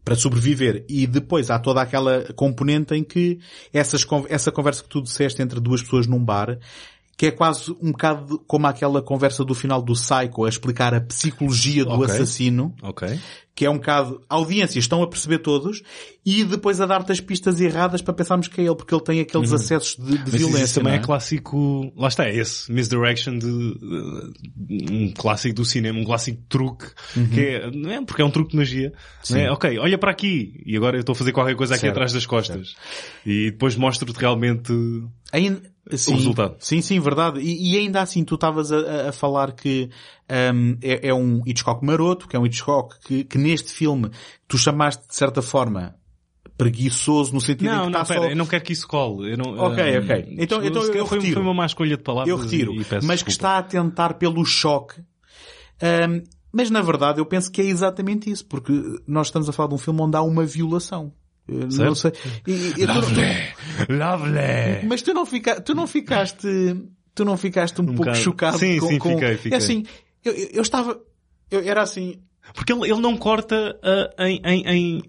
[0.04, 0.84] para sobreviver.
[0.88, 3.38] E depois há toda aquela componente em que
[3.72, 6.58] essas, essa conversa que tu disseste entre duas pessoas num bar,
[7.22, 11.00] que é quase um bocado como aquela conversa do final do Psycho a explicar a
[11.00, 12.06] psicologia do Ok.
[12.06, 13.16] assassino, Ok.
[13.54, 15.84] que é um bocado, audiências estão a perceber todos,
[16.26, 19.20] e depois a dar-te as pistas erradas para pensarmos que é ele, porque ele tem
[19.20, 20.36] aqueles acessos de, de Uhum.
[20.38, 20.64] Violência.
[20.64, 21.02] isso também não é?
[21.04, 23.46] clássico, lá está, é esse misdirection de,
[24.90, 27.28] um clássico do cinema, um clássico truque, Uhum.
[27.28, 28.04] que é, não é?
[28.04, 28.92] Porque é um truque de magia.
[29.30, 29.48] Não é?
[29.52, 32.12] Ok, olha para aqui, e agora eu estou a fazer qualquer coisa aqui Certo, atrás
[32.12, 32.74] das costas.
[33.24, 34.72] E depois mostro-te realmente,
[35.32, 35.62] Ainda,
[35.94, 36.56] sim, resultado.
[36.60, 37.40] Sim, sim, verdade.
[37.40, 39.90] E, e ainda assim, tu estavas a, a- falar que
[40.54, 44.10] hum, é, é um Hitchcock maroto, que é um Hitchcock que, que neste filme
[44.46, 45.94] tu chamaste de certa forma
[46.56, 48.30] preguiçoso no sentido não, em que não, está pera, só...
[48.30, 49.32] eu não quero que isso cole.
[49.32, 50.26] Eu não, Ok, um, ok.
[50.38, 51.34] Então- então eu foi, retiro.
[51.34, 52.72] foi uma má escolha de palavras Eu retiro.
[52.74, 53.30] e, e mas que desculpa.
[53.30, 55.00] está a tentar pelo choque.
[55.82, 58.72] Hum, mas na verdade eu penso que é exatamente isso, porque
[59.06, 61.12] nós estamos a falar de um filme onde há uma violação.
[61.48, 62.12] Eu Não sei.
[62.46, 64.86] E- e- e tu- Lovely!
[64.86, 66.46] Mas tu não, fica, tu não ficaste,
[67.14, 68.18] tu não ficaste um, pouco bocado.
[68.18, 69.52] chocado Sim, com, sim, com- fiquei, fiquei.
[69.52, 69.84] É assim,
[70.24, 70.98] eu, eu estava,
[71.50, 72.20] eu era assim,
[72.54, 75.02] Porque ele, ele não corta uh, em, em, em,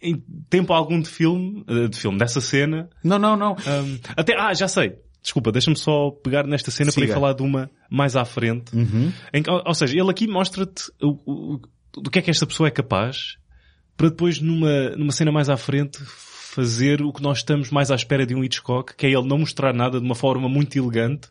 [0.00, 3.52] em tempo algum de filme, uh, de filme, dessa cena, não, não, não.
[3.52, 4.94] Um, até, ah, já sei.
[5.22, 7.14] Desculpa, deixa-me só pegar nesta cena para ir Siga.
[7.14, 8.72] falar de uma mais à frente.
[9.34, 11.60] Em que- ou, ou seja, ele aqui mostra-te o, o-
[12.00, 13.36] do que é que esta pessoa é capaz
[13.98, 17.96] para depois numa, numa cena mais à frente fazer o que nós estamos mais à
[17.96, 21.28] espera de um Hitchcock, que é ele não mostrar nada de uma forma muito elegante.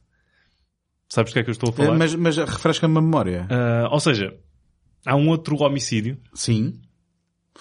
[1.10, 1.98] Sabes do que é que eu estou a falar?
[1.98, 3.48] Mas, mas refresca-me a memória.
[3.50, 4.38] Ah, ou seja,
[5.06, 6.80] há um outro homicídio Sim.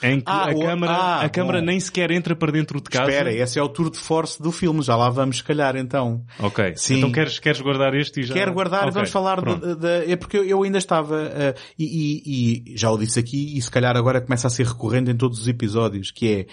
[0.02, 2.88] Em que Ah, a o- câmara, ah, a câmara nem sequer entra para dentro de
[2.90, 3.10] casa.
[3.10, 6.22] Espera, esse é o tour de force do filme, já lá vamos se calhar então.
[6.38, 6.74] Ok.
[6.76, 6.98] Sim.
[6.98, 8.34] Então queres, queres guardar este e já...
[8.34, 12.76] Quero guardar, Ok, vamos falar de- é porque eu, ainda estava, eh, e, e- e
[12.76, 15.48] já o disse aqui, e se calhar agora começa a ser recorrente em todos os
[15.48, 16.46] episódios, que é,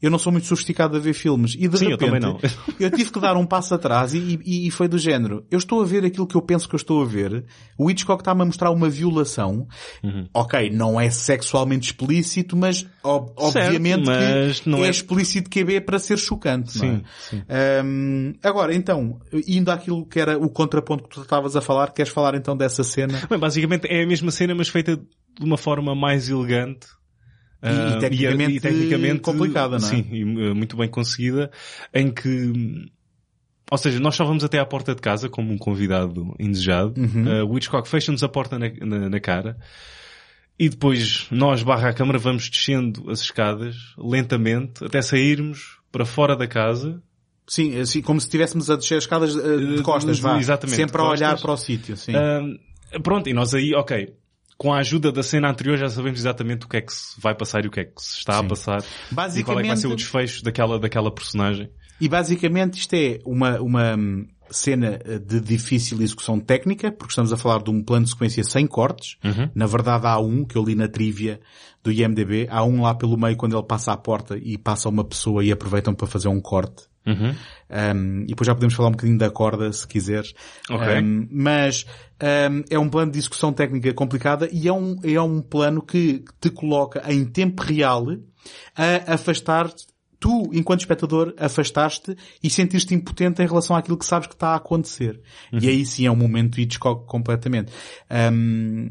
[0.00, 2.38] eu não sou muito sofisticado a ver filmes, e de Sim, eu repente, também não.
[2.80, 5.82] eu tive que dar um passo atrás e, e- e foi do género, eu estou
[5.82, 7.44] a ver aquilo que eu penso que eu estou a ver,
[7.78, 9.66] o Hitchcock está-me a mostrar uma violação,
[10.02, 10.28] Uhum.
[10.32, 15.60] ok, não é sexualmente explícito, mas ob- obviamente mas que não é, é- explícito que
[15.60, 16.88] é para ser chocante, não é?
[16.96, 17.42] Sim, sim.
[17.84, 22.12] Hum, agora, então, indo àquilo que era o contraponto que tu estavas a falar, queres
[22.12, 23.20] falar então dessa cena?
[23.28, 26.86] Bem, basicamente é a mesma cena, mas feita de uma forma mais elegante.
[27.62, 29.90] E- Ah, e tecnicamente complicada, não é?
[29.90, 31.50] Sim, e uh, muito bem conseguida,
[31.92, 32.52] em que,
[33.70, 36.94] ou seja, nós só vamos até à porta de casa como um convidado indesejado.
[36.98, 37.42] Uhum.
[37.44, 39.58] Uh, o Hitchcock fecha-nos a porta na, na- na cara
[40.58, 46.34] e depois nós barra a câmara vamos descendo as escadas lentamente até sairmos para fora
[46.36, 47.02] da casa
[47.48, 50.38] Sim, assim, como se estivéssemos a descer as escadas eh, de costas, de- vá.
[50.38, 52.12] exatamente, Sempre a olhar para o sítio, sim.
[52.14, 52.42] Ah,
[53.02, 54.14] pronto, e nós aí, ok,
[54.60, 57.34] com a ajuda da cena anterior já sabemos exatamente o que é que se vai
[57.34, 58.40] passar e o que é que se está Sim.
[58.40, 58.84] a passar.
[59.10, 61.70] Basicamente- E qual é que vai ser o desfecho daquela, daquela personagem.
[61.98, 67.32] E basicamente isto é uma, uma hum, cena eh, de difícil execução técnica, porque estamos
[67.32, 69.16] a falar de um plano de sequência sem cortes.
[69.24, 69.48] Uhum.
[69.54, 71.40] Na verdade há um, que eu li na trivia
[71.82, 75.04] do IMDB, há um lá pelo meio quando ele passa à porta e passa uma
[75.04, 76.82] pessoa e aproveitam para fazer um corte.
[77.06, 77.34] Uhum.
[77.70, 80.34] Um, e depois já podemos falar um bocadinho da corda, se quiseres.
[80.68, 81.00] Ok.
[81.00, 81.86] Um, mas
[82.22, 86.24] um, é um plano de execução técnica complicada e é um, é um plano que
[86.40, 88.06] te coloca em tempo real
[88.76, 89.70] a afastar
[90.20, 94.56] tu, enquanto espectador, afastaste e sentiste impotente em relação àquilo que sabes que está a
[94.56, 95.20] acontecer.
[95.50, 97.72] E aí sim é um momento Hitchcock completamente.
[98.32, 98.90] Um,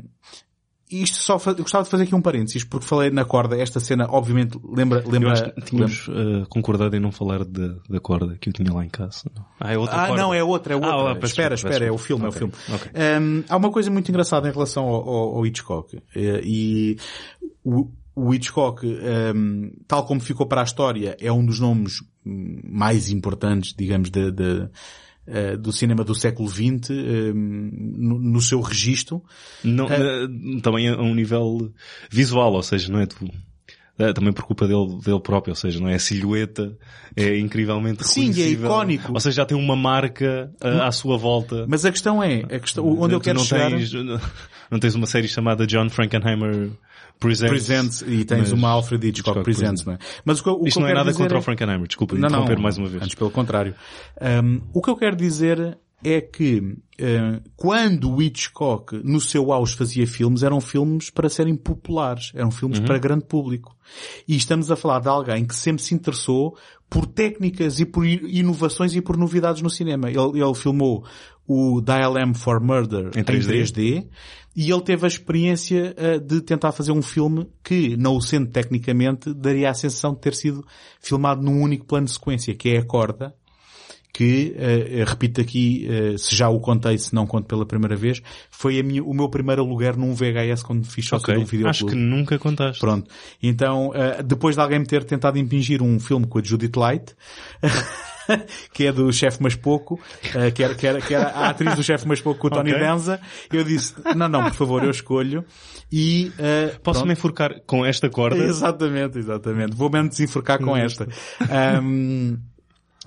[0.91, 3.79] isto só, fa- eu gostava de fazer aqui um parênteses, porque falei na corda, esta
[3.79, 7.99] cena, obviamente, lembra, Eu lembra, acho que tínhamos uh, concordado em não falar da, da
[7.99, 9.29] corda que eu tinha lá em casa.
[9.35, 9.45] Não.
[9.59, 10.21] Ah, é outra Ah, corda.
[10.23, 10.91] não, é outra, é outra.
[11.21, 12.55] Ah, espera, espera, é o peço filme, desculpa.
[12.57, 12.75] é o filme.
[12.81, 13.19] Ok, ok.
[13.21, 16.01] Um, há uma coisa muito engraçada em relação ao, ao- ao Hitchcock.
[16.15, 16.97] Eh, E
[17.63, 18.85] o, o Hitchcock,
[19.35, 24.09] um, tal como ficou para a história, é um dos nomes hum, mais importantes, digamos,
[24.09, 24.31] de,
[25.29, 29.23] eh, do cinema do século XX, um, no, no seu registro.
[29.63, 30.27] Não, eh,
[30.61, 31.71] também a um nível
[32.09, 33.29] visual, ou seja, não é tu,
[33.99, 36.77] eh, também por culpa dele, dele próprio, ou seja, não é a silhueta,
[37.17, 39.11] é incrivelmente Sim, é icónico.
[39.13, 41.65] Ou seja, já tem uma marca eh, à sua volta.
[41.67, 43.69] Mas a questão é, a questão, onde eu quero não chegar...
[43.69, 43.91] Tens,
[44.71, 46.71] não tens uma série chamada John Frankenheimer
[47.19, 47.49] Presents.
[47.49, 49.97] Presents, e tens mas- uma Alfred Hitchcock, Hitchcock Presents, não é?
[50.23, 52.27] Mas o que, o Isto que não é nada contra é- o Frankenheimer, desculpa, Não,
[52.29, 53.03] interromper não, mais uma vez.
[53.03, 53.75] Antes pelo contrário.
[54.21, 59.75] Um, o que eu quero dizer é que uh, quando o Hitchcock no seu auge
[59.75, 63.75] fazia filmes, eram filmes para serem populares, eram filmes para grande público.
[64.27, 66.57] E estamos a falar de alguém que sempre se interessou
[66.89, 70.09] por técnicas e por inovações e por novidades no cinema.
[70.09, 71.05] Ele, ele filmou
[71.47, 73.73] o Dial M for Murder Em em 3D.
[73.73, 74.07] 3D
[74.55, 78.51] e ele teve a experiência uh, de tentar fazer um filme que, não o sendo
[78.51, 80.65] tecnicamente, daria a sensação de ter sido
[80.99, 83.33] filmado num único plano de sequência, que é a corda,
[84.11, 88.21] que, eh, repito aqui, eh, se já o contei, se não conto pela primeira vez,
[88.49, 91.45] foi a minha- o meu primeiro aluguer num VHS quando fiz sócio Ok, de um
[91.45, 91.69] videoclube.
[91.69, 92.79] acho que nunca contaste.
[92.79, 93.09] Pronto.
[93.41, 97.13] Então, eh, depois de alguém me ter tentado impingir um filme com a Judith Light,
[98.73, 99.99] que é do Chefe Mas Pouco,
[100.53, 102.71] que, era, que, era, que era a atriz do Chefe Mas Pouco com o Tony
[102.71, 102.81] Ok.
[102.83, 103.19] Danza,
[103.51, 105.43] eu disse, não, não, por favor, eu escolho.
[105.91, 107.05] E, eh, Posso pronto.
[107.07, 108.43] me enforcar com esta corda?
[108.43, 109.75] Exatamente, exatamente.
[109.75, 111.07] Vou mesmo desenforcar com esta.
[111.49, 112.37] Ahm,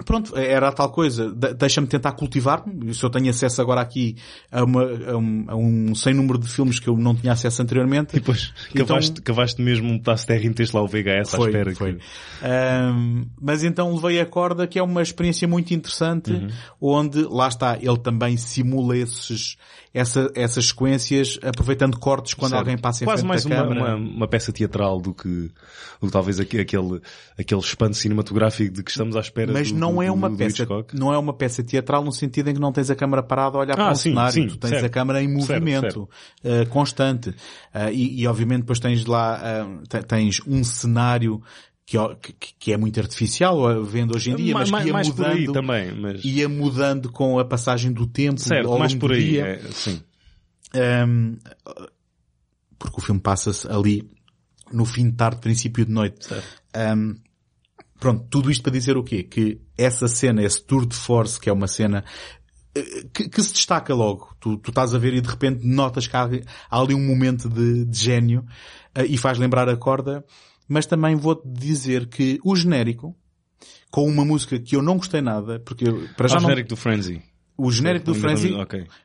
[0.07, 1.31] pronto, era a tal coisa.
[1.33, 2.94] De- Deixa-me tentar cultivar-me.
[2.94, 4.16] Se eu tenho acesso agora aqui
[4.50, 7.61] a, uma, a, um, a um sem número de filmes que eu não tinha acesso
[7.62, 8.16] anteriormente.
[8.16, 11.35] E depois Então- cavaste, cavaste mesmo um pedaço de terra e meteste lá o VHS
[11.35, 11.74] à Foi, espera.
[11.74, 11.94] foi.
[11.94, 12.00] Que...
[12.42, 16.48] Ahm, mas então levei a corda, que é uma experiência muito interessante, Uhum.
[16.81, 19.57] onde, lá está, ele também simula esses,
[19.94, 22.61] essa, essas sequências, aproveitando cortes quando Certo.
[22.62, 23.96] alguém passa em Quase frente mais uma, câmara.
[23.96, 25.50] uma, uma peça teatral do que,
[26.00, 27.00] do talvez aqu- aquele,
[27.38, 30.62] aquele espanto cinematográfico de que estamos à espera Mas do, não do- é uma peça,
[30.62, 30.96] Hitchcock.
[30.96, 33.61] não é uma peça teatral no sentido em que não tens a câmara parada a
[33.61, 34.33] olhar Ah, para um sim, cenário.
[34.33, 34.87] sim, tu tens certo.
[34.87, 36.09] a câmara em Certo, movimento,
[36.42, 37.35] eh, constante.
[37.74, 41.42] Eh, e, e, obviamente depois tens lá, te- tens um cenário
[42.20, 45.11] que, que, é muito artificial, vendo hoje em dia, Ma- mas ma- que ia mais
[45.11, 46.24] por aí mudando, também, mas...
[46.24, 49.46] ia mudando com a passagem do tempo Certo, ao mais por aí, dia.
[49.46, 50.02] é, sim.
[50.74, 51.37] Um,
[52.78, 54.09] porque o filme passa-se ali
[54.72, 56.26] no fim de tarde, princípio de noite.
[56.74, 57.14] Um,
[58.00, 59.22] pronto, tudo isto para dizer o quê?
[59.22, 62.05] Que essa cena, esse tour de force, que é uma cena
[62.74, 64.35] eh, que, que se destaca logo.
[64.40, 66.28] Tu, tu estás a ver e de repente notas que há,
[66.70, 68.44] há ali um momento de, de gênio
[68.94, 70.24] eh, e faz lembrar a corda,
[70.73, 73.15] mas também vou-te dizer que o genérico,
[73.91, 76.71] com uma música que eu não gostei nada, porque eu, para já o não, genérico
[76.71, 77.23] do Frenzy.
[77.59, 78.55] o genérico do Frenzy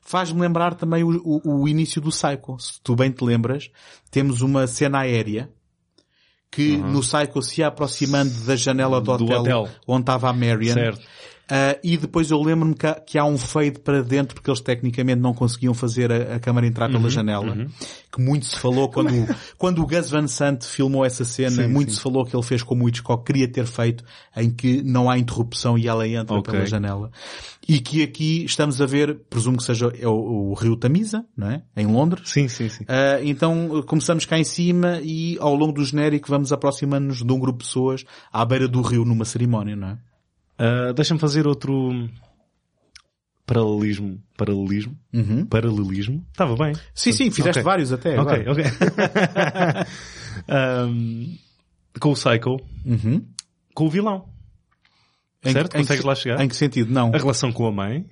[0.01, 2.57] faz-me lembrar também o, o- o início do Psycho.
[2.59, 3.69] Se tu bem te lembras,
[4.09, 5.49] temos uma cena aérea
[6.49, 9.69] que no Psycho se ia aproximando da janela do, Do hotel, hotel.
[9.85, 10.73] onde estava a Marion.
[10.73, 11.05] Certo.
[11.49, 14.59] Ah, e depois eu lembro-me que, há- que há um fade para dentro porque eles
[14.59, 17.55] tecnicamente não conseguiam fazer a, a câmara entrar Uhum, pela janela.
[18.11, 19.13] Que muito se falou quando,
[19.57, 21.97] quando o Gus Van Sant filmou essa cena, Sim, muito sim.
[21.97, 24.03] se falou que ele fez como o Hitchcock queria ter feito,
[24.35, 26.51] em que não há interrupção e ela entra Ok.
[26.51, 27.11] pela janela.
[27.67, 31.49] E que aqui estamos a ver, presumo que seja é o, o Rio Tamisa, não
[31.51, 31.61] é?
[31.75, 32.29] Em Londres.
[32.29, 32.85] Sim, sim, sim.
[32.87, 37.39] Ah, então começamos cá em cima e ao longo do genérico vamos aproximando-nos de um
[37.39, 39.97] grupo de pessoas à beira do rio numa cerimónia, não é?
[40.57, 42.09] Ah, Deixa-me fazer outro
[43.45, 44.21] paralelismo.
[44.35, 44.97] Paralelismo?
[45.13, 45.45] Uhum.
[45.45, 46.25] Paralelismo?
[46.31, 46.73] Estava bem.
[46.93, 47.63] Sim, sim, fizeste Ok.
[47.63, 48.51] vários até Ok, agora.
[48.51, 48.63] ok.
[50.47, 51.35] Ahm,
[51.99, 53.25] com o Psycho, Uhum.
[53.73, 54.29] com o vilão.
[55.43, 55.75] Em- certo?
[55.75, 56.41] em Consegues que- lá chegar?
[56.43, 56.91] Em que sentido?
[56.91, 57.11] Não.
[57.13, 58.05] A relação com a mãe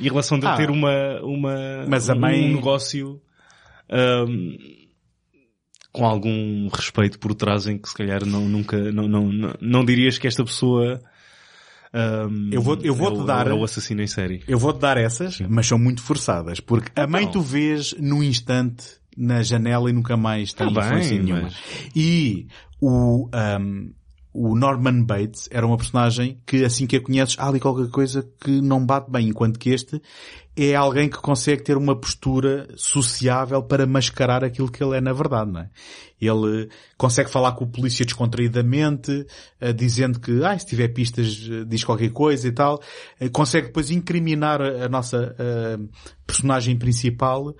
[0.00, 0.56] e a relação de Ah.
[0.56, 3.20] ter uma, uma, Mas a um mãe- negócio
[3.90, 4.56] ahm,
[5.92, 9.84] com algum respeito por trás em que se calhar não, nunca, não, não, não, não
[9.84, 11.00] dirias que esta pessoa
[11.92, 14.42] ahm, Eu vou- eu vou-te é o- dar- é o assassino em série.
[14.46, 17.32] Eu vou-te dar essas, mas são muito forçadas, porque a mãe Então.
[17.34, 18.84] tu vês num instante
[19.16, 21.42] na janela e nunca mais tem Tá bem, influência nenhuma.
[21.42, 21.56] mas-
[21.96, 22.46] E
[22.80, 23.90] o, ahm,
[24.32, 28.24] o Norman Bates era uma personagem que assim que a conheces há ali qualquer coisa
[28.40, 30.00] que não bate bem, enquanto que este
[30.58, 35.12] é alguém que consegue ter uma postura sociável para mascarar aquilo que ele é na
[35.12, 35.70] verdade, não é?
[36.20, 39.24] Ele consegue falar com o polícia descontraídamente,
[39.62, 42.82] uh, dizendo que, ah, se tiver pistas, uh, diz qualquer coisa e tal.
[43.20, 45.36] Uh, consegue depois incriminar a, a nossa
[46.26, 47.54] personagem principal,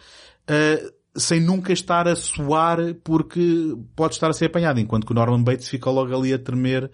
[1.19, 5.43] sem nunca estar a suar porque pode estar a ser apanhado, enquanto que o Norman
[5.43, 6.91] Bates fica logo ali a tremer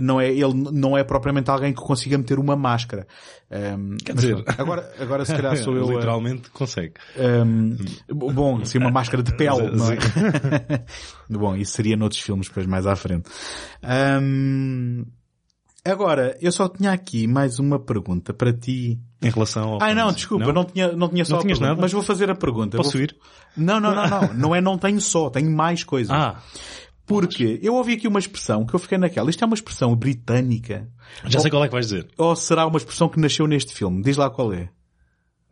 [0.00, 3.06] não é, ele não é propriamente alguém que consiga meter uma máscara.
[3.50, 5.90] Um, Quer dizer, agora, agora se calhar sou eu.
[5.90, 6.94] Literalmente consegue.
[7.16, 7.76] Um,
[8.08, 9.96] bom, se uma máscara de pele, não é?
[11.30, 13.30] bom, isso seria noutros filmes depois mais à frente.
[14.22, 15.04] Um,
[15.90, 18.98] agora, eu só tinha aqui mais uma pergunta para ti.
[19.22, 19.82] Em relação ao...
[19.82, 21.80] Ah, não, desculpa, não, não tinha, não tinha só não tinhas nada?
[21.80, 22.76] mas vou fazer a pergunta.
[22.76, 23.02] Posso vou...
[23.02, 23.16] ir?
[23.56, 24.34] Não, não, não, não.
[24.34, 26.10] Não é não tenho só, tenho mais coisas.
[26.10, 26.40] Ah.
[27.06, 29.30] Porque eu ouvi aqui uma expressão que eu fiquei naquela.
[29.30, 30.88] Isto é uma expressão britânica.
[31.24, 32.08] Já sei qual é que vais dizer.
[32.18, 34.02] Ou será uma expressão que nasceu neste filme?
[34.02, 34.68] Diz lá qual é.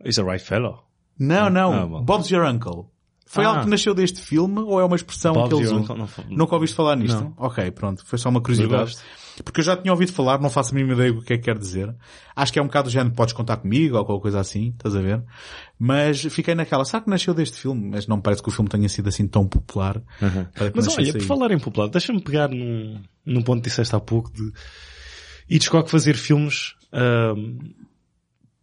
[0.03, 0.83] Is a right fellow?
[1.17, 1.97] Não, não.
[1.97, 2.87] Ah, Bob's your uncle.
[3.25, 3.49] Foi ah.
[3.49, 6.09] algo que nasceu deste filme ou é uma expressão Bob's que eles usam?
[6.29, 7.21] Nunca ouviste falar nisto?
[7.21, 7.33] Não.
[7.37, 8.05] Ok, pronto.
[8.05, 8.95] Foi só uma curiosidade.
[9.43, 11.43] Porque eu já tinha ouvido falar, não faço a mínima ideia do que é que
[11.43, 11.93] quer dizer.
[12.35, 14.95] Acho que é um bocado do género, podes contar comigo ou qualquer coisa assim, estás
[14.95, 15.21] a ver?
[15.77, 17.89] Mas fiquei naquela, será que nasceu deste filme?
[17.89, 19.97] Mas não parece que o filme tenha sido assim tão popular.
[20.21, 20.71] Uhum.
[20.73, 24.31] Mas olha, por falar em popular, deixa-me pegar num, num ponto que disseste há pouco
[24.31, 24.51] de
[25.49, 26.75] Hitchcock fazer filmes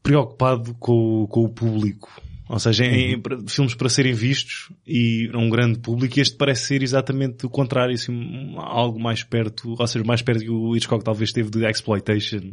[0.03, 2.11] preocupado com, com o público.
[2.53, 6.37] Ou seja, em, em, filmes para serem vistos e a um grande público, e este
[6.37, 10.77] parece ser exatamente o contrário, assim, algo mais perto, ou seja, mais perto que o
[10.77, 12.53] Hitchcock talvez teve de exploitation,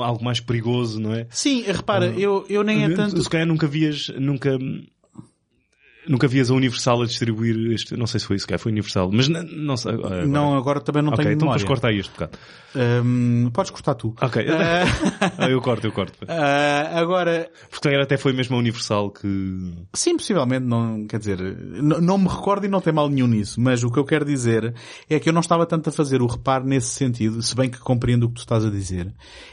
[0.00, 1.26] algo mais perigoso, não é?
[1.28, 3.20] Sim, repara, eu, eu nem é tanto...
[3.20, 4.56] Se calhar nunca vias, nunca,
[6.08, 9.10] Nunca vias a Universal a distribuir este, não sei se foi isso, que foi Universal,
[9.12, 9.92] mas não, não sei.
[9.92, 10.26] Agora.
[10.26, 11.62] Não, agora também não okay, tenho então memória.
[11.62, 12.38] depois corta aí este bocado.
[12.76, 14.14] Um, podes cortar tu.
[14.20, 14.44] Ok.
[14.44, 15.42] Uh...
[15.48, 16.24] eu corto, eu corto.
[16.24, 16.28] Uh,
[16.94, 17.50] agora...
[17.70, 19.72] Porque até foi mesmo a Universal que...
[19.94, 23.60] Sim, possivelmente, não, quer dizer, não, não me recordo e não tem mal nenhum nisso,
[23.60, 24.74] mas o que eu quero dizer
[25.08, 27.78] é que eu não estava tanto a fazer o reparo nesse sentido, se bem que
[27.78, 29.12] compreendo o que tu estás a dizer.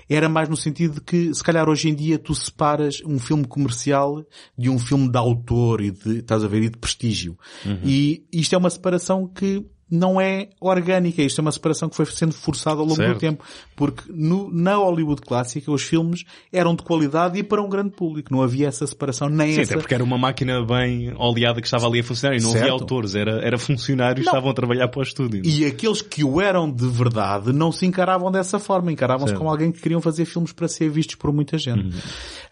[0.09, 3.47] Era mais no sentido de que, se calhar hoje em dia tu separas um filme
[3.47, 4.23] comercial
[4.57, 7.37] de um filme de autor e de, estás a ver, e de prestígio.
[7.65, 7.79] Uhum.
[7.83, 11.21] E isto é uma separação que não é orgânica.
[11.21, 13.13] Isto é uma separação que foi sendo forçada ao longo certo.
[13.13, 13.43] do tempo.
[13.75, 18.33] Porque no, na Hollywood clássica os filmes eram de qualidade e para um grande público.
[18.33, 19.73] Não havia essa separação, nem Sim, essa...
[19.73, 22.63] até porque era uma máquina bem oleada que estava ali a funcionar e não Certo.
[22.63, 23.13] havia autores.
[23.13, 25.43] Era, era funcionários que estavam a trabalhar para o estúdio.
[25.45, 28.91] E aqueles que o eram de verdade não se encaravam dessa forma.
[28.91, 31.95] Encaravam-se como alguém que queriam fazer filmes para ser vistos por muita gente.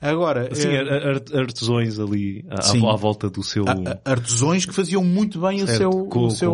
[0.01, 3.65] Agora, Assim, ar- artesões ali à, à volta do seu...
[4.03, 5.77] artesões que faziam muito bem o Certo.
[5.77, 6.53] seu, Com- o seu,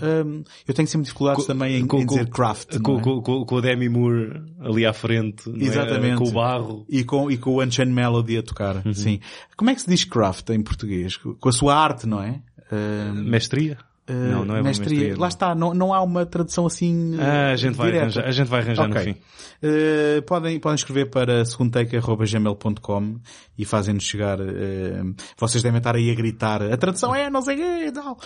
[0.00, 2.78] hum, eu tenho sempre dificuldades também em, com- em com- dizer craft.
[2.80, 3.02] com, é?
[3.02, 5.50] com, com, com a Demi Moore ali à frente.
[5.50, 5.64] é?
[5.64, 6.18] Exatamente.
[6.18, 6.86] Com o barro.
[6.88, 8.82] E com, e com o Unchained Melody a tocar.
[8.86, 8.94] Uhum.
[8.94, 9.18] Sim.
[9.56, 11.16] Como é que se diz craft em português?
[11.16, 12.40] Com a sua arte, não é?
[12.72, 13.76] Hum, Mestria?
[14.12, 15.16] Não, não é uma mestria.
[15.18, 18.02] Lá está, não, não há uma tradução assim Ah, a gente vai direta.
[18.04, 18.94] arranjar, a gente vai arranjar Ok.
[18.98, 19.20] no fim.
[19.66, 23.18] Uh, podem, podem escrever para segundotake.gmail.com
[23.56, 27.56] e fazem-nos chegar, uh, vocês devem estar aí a gritar, a tradução é não sei
[27.56, 28.18] o e tal.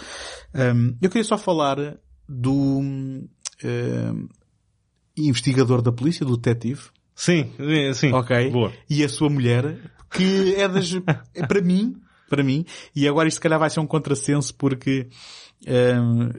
[0.55, 1.77] Um, eu queria só falar
[2.29, 3.29] do um,
[5.17, 6.83] investigador da polícia, do detetive,
[7.15, 8.13] Sim, eh, sim.
[8.13, 8.51] ok?
[8.51, 8.73] Boa.
[8.89, 9.77] E a sua mulher,
[10.13, 10.93] que é das,
[11.35, 11.97] é para mim,
[12.31, 12.65] para mim,
[12.95, 15.09] e agora isto se calhar vai ser um contrassenso porque,
[15.67, 16.31] hum,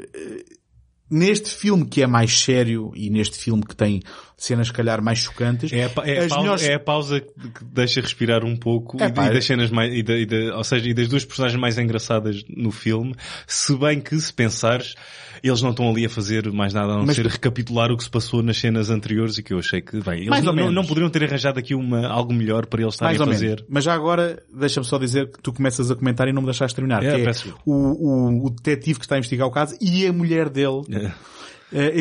[1.10, 4.02] neste filme que é mais sério e neste filme que tem
[4.40, 7.20] cenas se calhar mais chocantes, É a, pa- é, a pausa, melhores- é a pausa
[7.22, 10.18] que deixa respirar um pouco É e, pá, e é- das cenas mais, e da-
[10.18, 13.14] e da- ou seja, e das duas personagens mais engraçadas no filme,
[13.46, 14.96] se bem que se pensares,
[15.44, 18.04] eles não estão ali a fazer mais nada a não Mas- ser recapitular o que
[18.04, 20.86] se passou nas cenas anteriores e que eu achei que, bem, eles não, não, não
[20.86, 23.46] poderiam ter arranjado aqui uma, algo melhor para eles estarem mais ou a fazer.
[23.48, 23.64] menos.
[23.70, 26.76] Mas já agora, deixa-me só dizer que tu começas a comentar e não me deixaste
[26.76, 27.04] terminar.
[27.04, 27.32] É, que é
[27.66, 30.82] o, o, o detetive que está a investigar o caso e a mulher dele.
[30.92, 31.12] É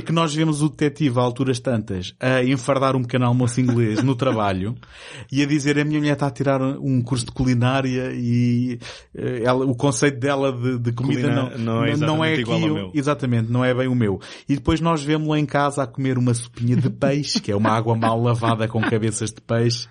[0.04, 4.14] que nós vemos o detetive a alturas tantas a enfardar um pequeno almoço inglês no
[4.16, 4.74] trabalho
[5.30, 8.78] e a dizer a minha mulher está a tirar um curso de culinária e
[9.14, 12.74] eh, ela, o conceito dela de, de comida Culina- não, não é igual ao aquilo-
[12.74, 12.92] meu.
[12.94, 14.20] Exatamente, não é bem o meu.
[14.48, 17.70] E depois nós vemos-lo em casa a comer uma sopinha de peixe, que é uma
[17.70, 19.86] água mal lavada com cabeças de peixe.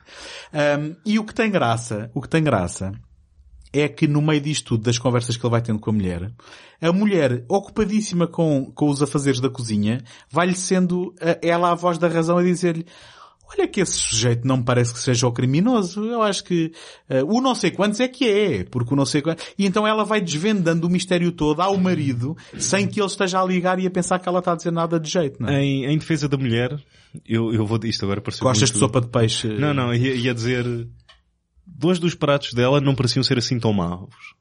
[0.53, 2.91] Ahm, e o que tem graça, o que tem graça,
[3.81, 6.31] é que no meio disto tudo, das conversas que ele vai tendo com a mulher,
[6.81, 11.97] a mulher, ocupadíssima com, com os afazeres da cozinha, vai-lhe sendo a- ela a voz
[11.97, 12.85] da razão a dizer-lhe
[13.49, 16.03] olha que esse sujeito não me parece que seja o criminoso.
[16.03, 16.71] Eu acho que
[17.09, 19.45] uh, o não sei quantos é que é, porque o não sei quantos...
[19.57, 23.45] E então ela vai desvendando o mistério todo ao marido, sem que ele esteja a
[23.45, 25.63] ligar e a pensar que ela está a dizer nada de jeito, não é?
[25.63, 26.77] Em, em defesa da mulher,
[27.25, 28.73] eu, eu vou isto agora pareceu Gostas muito...
[28.73, 29.47] de sopa de peixe?
[29.47, 30.65] Não, não, ia, ia dizer...
[31.77, 34.35] Dois dos pratos dela não pareciam ser assim tão maus.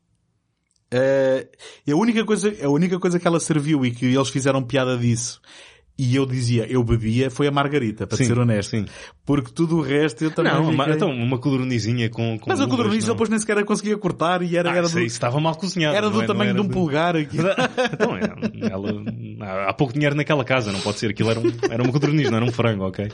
[0.93, 4.97] Uh, a única coisa, a única coisa que ela serviu e que eles fizeram piada
[4.97, 5.43] disso
[5.99, 8.71] e eu dizia, eu bebia, foi a margarita, para Sim, ser honesto.
[8.71, 8.85] sim.
[9.25, 12.67] Porque tudo o resto eu também Não, fiquei- então, uma codornizinha com, com Mas a
[12.67, 15.97] codorniz depois nem sequer a conseguia cortar e era, Ah, era do, estava mal cozinhado.
[15.97, 16.27] era do é?
[16.27, 17.39] Tamanho era de um pulgar aqui.
[17.93, 21.11] Então, é, ela, há pouco dinheiro naquela casa, não pode ser.
[21.11, 23.09] Aquilo era, um, era uma codorniz, não era um frango, ok?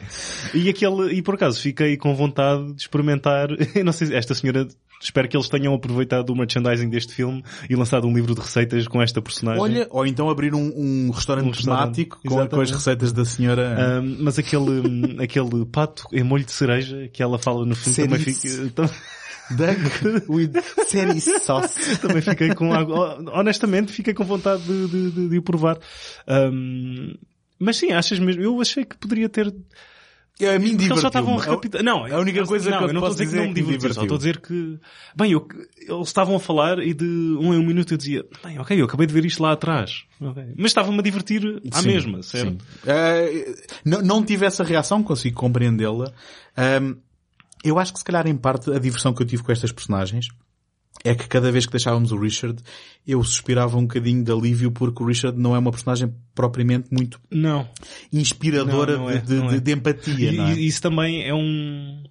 [0.55, 3.49] E aquele, e por acaso fiquei com vontade de experimentar,
[3.85, 4.66] não sei, esta senhora,
[5.03, 8.86] espero que eles tenham aproveitado o merchandising deste filme e lançado um livro de receitas
[8.86, 9.61] com esta personagem.
[9.61, 13.24] Olha, ou então abrir um, um restaurante Um restaurante, temático com, com as receitas da
[13.24, 13.98] senhora.
[13.98, 18.18] Ahm, mas aquele, aquele pato em molho de cereja que ela fala no filme também
[18.20, 18.72] fica,
[19.50, 20.53] Duck with
[20.88, 21.98] cherry sauce.
[22.00, 23.22] também fiquei com água.
[23.34, 25.78] Honestamente, fiquei com vontade de, de, de- de o provar.
[26.26, 27.14] Ahm,
[27.59, 28.42] mas sim, achas mesmo?
[28.42, 29.53] Eu achei que poderia ter.
[30.41, 31.57] A mim Porque eles só estavam divertiu-me.
[31.57, 31.83] rápido.
[31.85, 33.47] Não, a única coisa não, que eu eu não estou a dizer que não é
[33.47, 34.03] me me divertiu, só divertiu.
[34.03, 34.80] estou a dizer que,
[35.14, 38.59] bem, eu, eles estavam a falar e de um em um minuto eu dizia, bem,
[38.59, 40.05] ok, eu acabei de ver isto lá atrás.
[40.20, 40.43] Ok.
[40.57, 42.64] Mas estava-me a divertir à Sim, mesma, certo?
[42.87, 43.55] Eh,
[43.85, 46.11] não, não tive essa reação, consigo compreendê-la.
[46.57, 46.97] Ahm,
[47.62, 50.26] eu acho que se calhar em parte a diversão que eu tive com estas personagens
[51.05, 52.62] é que cada vez que deixávamos o Richard,
[53.07, 57.20] eu suspirava um bocadinho de alívio porque o Richard não é uma personagem propriamente muito
[57.30, 57.68] Não.
[58.12, 59.61] inspiradora Não, não é, de, de- é.
[59.61, 60.53] de- empatia, E, é?
[60.53, 62.05] isso também é um...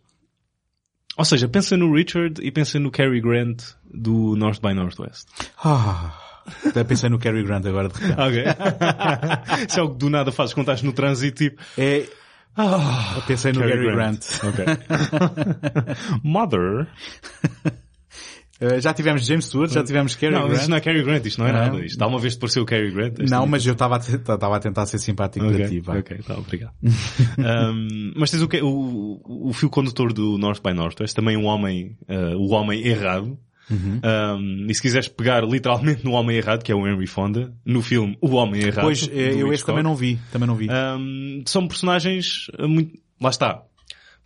[1.17, 3.61] Ou seja, pensa no Richard e pensa no Cary Grant
[3.93, 5.27] do North by Northwest.
[5.63, 6.17] Ah,
[6.65, 8.19] até pensei no Cary Grant agora de repente.
[8.19, 8.43] Ok.
[9.69, 11.61] Isso é o que do nada fazes quando estás no trânsito tipo...
[11.77, 12.07] É,
[12.57, 14.25] Ah, pensei no Cary Grant.
[14.41, 14.43] Grant.
[14.43, 14.65] ok.
[16.23, 16.87] Mother...
[18.61, 20.59] Eh, já tivemos James Stewart, já tivemos Cary não, Grant.
[20.59, 21.59] isto não é Cary Grant, isto não é Não.
[21.59, 21.83] nada.
[21.83, 23.17] Isto, alguma vez pareceu o Cary Grant?
[23.27, 25.97] Não, mas eu estava a, tentar- estava a tentar ser simpático para ti, Ok, vá.
[25.97, 26.73] ok, tá, obrigado.
[27.37, 31.45] Um, mas tens o, que, o, o fio condutor do North by Northwest, também um
[31.45, 33.37] homem, uh, o homem errado.
[33.69, 34.01] Uhum.
[34.03, 37.81] Um, e se quiseres pegar literalmente no homem errado, que é o Henry Fonda, no
[37.81, 38.83] filme O Homem Errado.
[38.83, 40.67] Pois, eh, eu este também não vi, também não vi.
[40.69, 43.63] um, são personagens muito, lá está,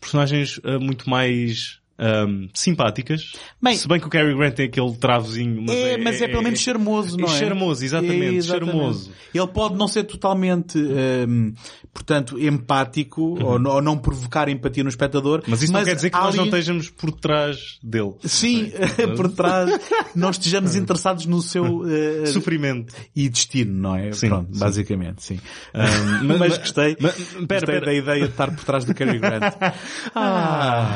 [0.01, 3.31] personagens muito mais um, simpáticas.
[3.61, 6.27] Bem- se bem que o Cary Grant tem aquele travozinho, mas é, é, mas é,
[6.27, 7.39] pelo menos charmoso, não é?
[7.39, 9.11] charmoso, exatamente, É, charmoso.
[9.33, 11.53] Ele pode não ser totalmente, hum,
[11.93, 15.41] portanto, empático ou, não- ou não provocar empatia no espectador.
[15.47, 18.13] Mas isso não quer dizer que nós não estejamos por trás dele.
[18.23, 18.71] Sim,
[19.15, 19.69] por trás,
[20.13, 22.93] não estejamos interessados no seu eh, Sofrimento.
[23.15, 24.11] e destino, não é?
[24.11, 24.59] Sim, Pronto, sim.
[24.59, 25.39] basicamente, sim.
[25.73, 27.85] Um, mas, mas- gostei, mas- gostei pera, pera.
[27.85, 29.43] da ideia de estar por trás do Cary Grant.
[30.13, 30.95] ah.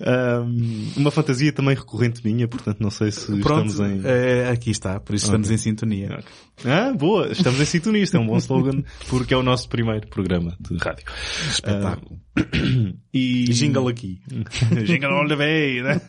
[0.00, 4.02] Um, uma fantasia também recorrente minha, portanto não sei se Pronto, estamos em...
[4.04, 5.54] eh, aqui está, por isso estamos Ok.
[5.54, 6.22] em sintonia.
[6.64, 10.08] Ah, boa, estamos em sintonia, isto é um bom slogan, porque é o nosso primeiro
[10.08, 11.04] programa de rádio.
[11.48, 12.18] Espetáculo.
[13.12, 13.44] E...
[13.46, 14.20] Jingle aqui.
[14.84, 16.00] Jingle all the way, né?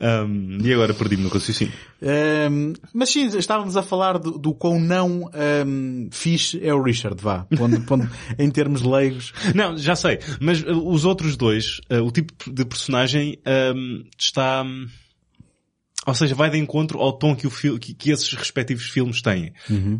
[0.00, 1.72] Um, e agora perdi-me no raciocínio.
[2.02, 5.30] Um, mas sim, estávamos a falar do, do quão não
[5.66, 7.46] um, fixe é o Richard, vá.
[8.38, 9.32] Em termos leigos.
[9.54, 10.18] Não, já sei.
[10.40, 11.59] Mas uh, os outros dois,
[11.90, 13.38] uh, o tipo de personagem
[13.74, 14.62] um, está...
[14.62, 14.86] um,
[16.06, 19.52] Ou seja, vai de encontro ao tom que, o que, que esses respectivos filmes têm.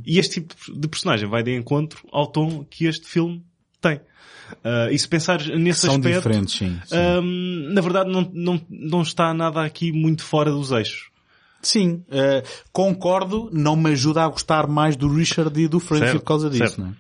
[0.07, 3.45] E este tipo de personagem vai de encontro ao tom que este filme
[3.81, 3.97] tem.
[4.65, 6.77] Uh, e se pensar nesse São aspecto, diferentes, sim.
[6.85, 6.97] sim.
[6.97, 11.09] um, na verdade não, não, não está nada aqui muito fora dos eixos.
[11.63, 12.43] Sim, uh,
[12.73, 16.65] concordo, não me ajuda a gostar mais do Richard e do Certo, por causa disso,
[16.67, 16.81] certo.
[16.81, 16.95] não é?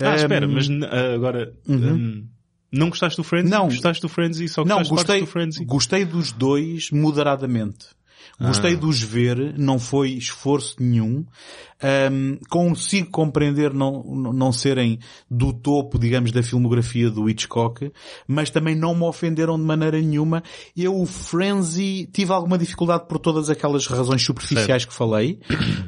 [0.00, 1.54] Ah, Um, espera, mas n- uh, agora...
[1.68, 2.26] um,
[2.72, 3.50] não gostaste do Friends?
[3.50, 3.68] Não.
[3.68, 5.58] Gostaste do Friends e só Não, gostei, do Friends?
[5.60, 7.86] e- gostei dos dois moderadamente.
[8.38, 11.26] Gostei de os ver, não foi esforço nenhum.
[11.82, 14.98] Ahm, consigo compreender não, não serem
[15.30, 17.92] do topo, digamos, da filmografia do Hitchcock,
[18.26, 20.42] mas também não me ofenderam de maneira nenhuma.
[20.74, 25.38] Eu, o Frenzy, tive alguma dificuldade por todas aquelas razões superficiais que falei,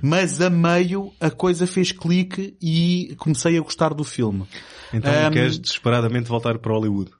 [0.03, 4.45] mas a meio a coisa fez clique e comecei a gostar do filme.
[4.93, 7.11] Então Um, queres desesperadamente voltar para Hollywood?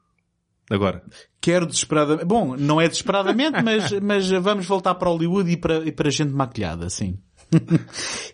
[0.71, 1.03] Agora.
[1.41, 2.25] Quero desesperadamente.
[2.25, 6.33] Bom, não é desesperadamente, mas, mas vamos voltar para Hollywood e para, e para gente
[6.33, 7.19] maquilhada, sim.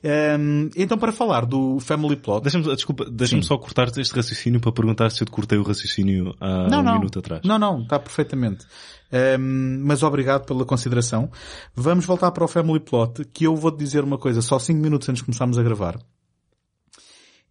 [0.05, 2.43] Ehm, então, para falar do Family Plot.
[2.43, 6.37] Deixa-me, desculpa, deixa-me só cortar-te este raciocínio para perguntar se eu te cortei o raciocínio
[6.41, 6.95] há não, um não.
[6.95, 7.43] minuto atrás.
[7.45, 8.65] Não, não, está perfeitamente.
[9.11, 11.31] Ehm, mas obrigado pela consideração.
[11.75, 15.09] Vamos voltar para o Family Plot, que eu vou-te dizer uma coisa, só 5 minutos
[15.09, 15.99] antes de começarmos a gravar.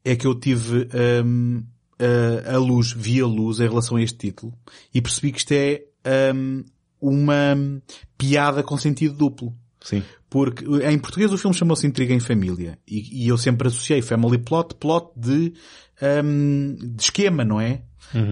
[0.05, 0.88] é que eu tive
[1.25, 1.63] hum,
[2.00, 4.54] a, a luz, vi a luz em relação a este título
[4.93, 5.84] e percebi que isto é
[6.34, 6.64] hum,
[7.02, 7.82] uma
[8.18, 9.54] piada com sentido duplo.
[9.82, 10.04] Sim.
[10.30, 12.78] Porque em português o filme chamou-se Intriga em Família.
[12.88, 15.54] E, e eu sempre associei family plot, plot de,
[16.24, 17.82] hum, de esquema, não é?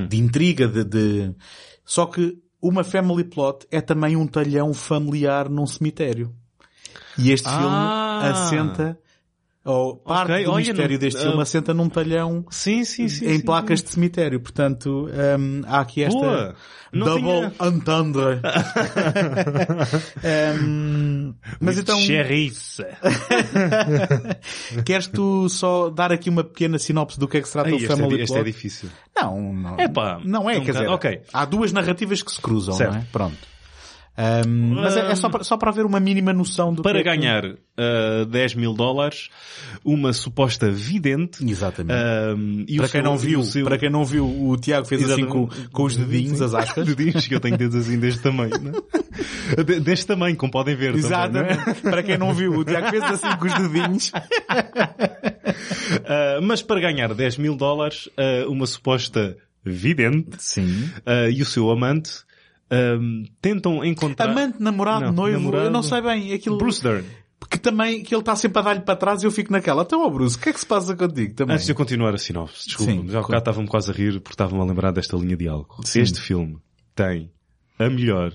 [0.07, 1.35] De intriga, de, de...
[1.83, 6.33] Só que uma family plot é também um talhão familiar num cemitério.
[7.17, 8.21] E este Ah.
[8.21, 8.99] filme assenta,
[9.65, 13.09] ou parte Ok, do olha, mistério não- deste ah, filme assenta num talhão Sim, sim,
[13.09, 13.25] sim.
[13.25, 14.39] em sim, placas de cemitério.
[14.39, 15.09] Portanto,
[15.39, 16.55] hum, há aqui esta Boa.
[16.93, 18.39] Double tinha- entendre.
[20.61, 22.85] Hum, mas então, Xerrice.
[24.85, 27.75] queres tu só dar aqui uma pequena sinopse do que é que se trata Ai,
[27.75, 28.39] o é, Family este Plot?
[28.39, 28.89] é difícil.
[29.15, 29.79] Não, não.
[29.79, 31.21] Epá, não é, é um quer dizer, bocado- ok.
[31.33, 32.93] há duas narrativas que se cruzam, Certo.
[32.93, 33.05] não é?
[33.11, 33.37] Pronto.
[34.17, 37.09] Ahm, mas é, é só, para, só para haver uma mínima noção do Para que
[37.09, 39.29] é que- ganhar uh, 10 mil dólares,
[39.83, 41.43] uma suposta vidente.
[41.45, 41.99] Exatamente.
[42.37, 44.85] um, e o para quem seu- não viu, seu- para quem não viu, o Tiago
[44.87, 45.69] fez assim com, Exatamente.
[45.69, 46.85] com os dedinhos, as aspas.
[46.95, 49.63] Dedinhos, que eu tenho dedos assim deste tamanho, é?
[49.63, 50.93] De- Deste tamanho, como podem ver.
[50.93, 51.07] também, é?
[51.51, 51.81] Exatamente.
[51.81, 54.11] para quem não viu, o Tiago fez assim com os dedinhos.
[54.95, 60.89] Uh, mas para ganhar 10 mil dólares, uh, uma suposta vidente Sim.
[61.05, 62.11] uh, e o seu amante
[62.71, 64.29] um, tentam encontrar...
[64.29, 65.65] Amante, namorado, Não, noivo, namorado.
[65.65, 66.33] eu não sei bem.
[66.33, 66.57] Aquilo...
[66.57, 67.05] Bruce Dern.
[67.49, 69.83] Que também, que ele está sempre a dar-lhe para trás e eu fico naquela.
[69.83, 71.53] Então, ó Bruce, o que é que se passa contigo também?
[71.53, 74.13] Antes de eu continuar a sinopse, desculpa-me, já há com- bocado estava-me quase a rir
[74.19, 75.75] porque estava-me a lembrar desta linha de diálogo.
[75.85, 75.99] Sim.
[76.01, 76.57] Este filme
[76.95, 77.31] tem
[77.77, 78.33] a melhor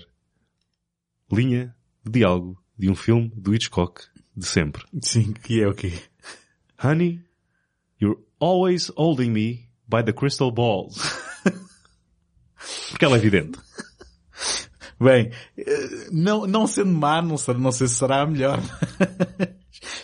[1.33, 1.75] linha
[2.05, 4.01] de diálogo de um filme do Hitchcock
[4.37, 4.85] de sempre.
[5.03, 5.93] Sim, que é o quê?
[6.83, 7.21] Honey,
[8.01, 10.99] you're always holding me by the crystal balls.
[12.91, 13.59] Porque ela é evidente.
[15.01, 18.61] Bem, eh, não, não sendo má, não sei, não sei se será a melhor.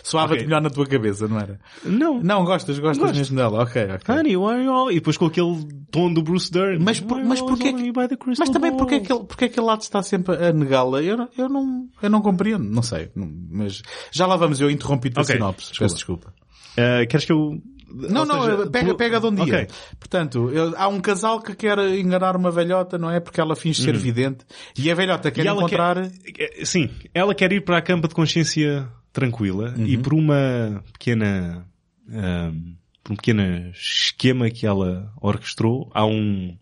[0.03, 0.45] Soava-te Ok.
[0.45, 1.59] melhor na tua cabeça, não era?
[1.85, 2.19] Não.
[2.23, 3.17] Não, gostas, gostas Gosto.
[3.17, 3.61] mesmo dela.
[3.61, 4.15] Ok, ok.
[4.15, 4.89] Honey, why all...
[4.89, 6.83] E depois com aquele tom do Bruce Dern.
[6.83, 7.91] Mas, por, mas porquê que,
[8.39, 8.89] mas também balls?
[9.05, 11.01] que ele, porquê que ele lado está sempre a negá-la?
[11.03, 13.11] Eu, não- eu não, eu não compreendo, não sei.
[13.15, 15.67] Mas já lá vamos, eu interrompi-te Ok, a sinopse.
[15.69, 15.83] desculpa.
[15.83, 16.33] Peço desculpa.
[16.77, 17.61] Ah, queres que eu...
[17.89, 19.55] Não, não, seja, pega, pelo- pega de onde ia.
[19.63, 19.67] Ok.
[19.99, 23.19] Portanto, eu- há um casal que quer enganar uma velhota, não é?
[23.19, 24.45] Porque ela finge ser vidente.
[24.77, 25.57] E a velhota quer Uhum.
[25.57, 26.09] Encontrar...
[26.33, 29.85] quer- Sim, ela quer ir para a campa de consciência tranquila Uhum.
[29.85, 31.65] e por uma pequena,
[32.11, 36.57] ahm, por um pequeno esquema que ela orquestrou, há um,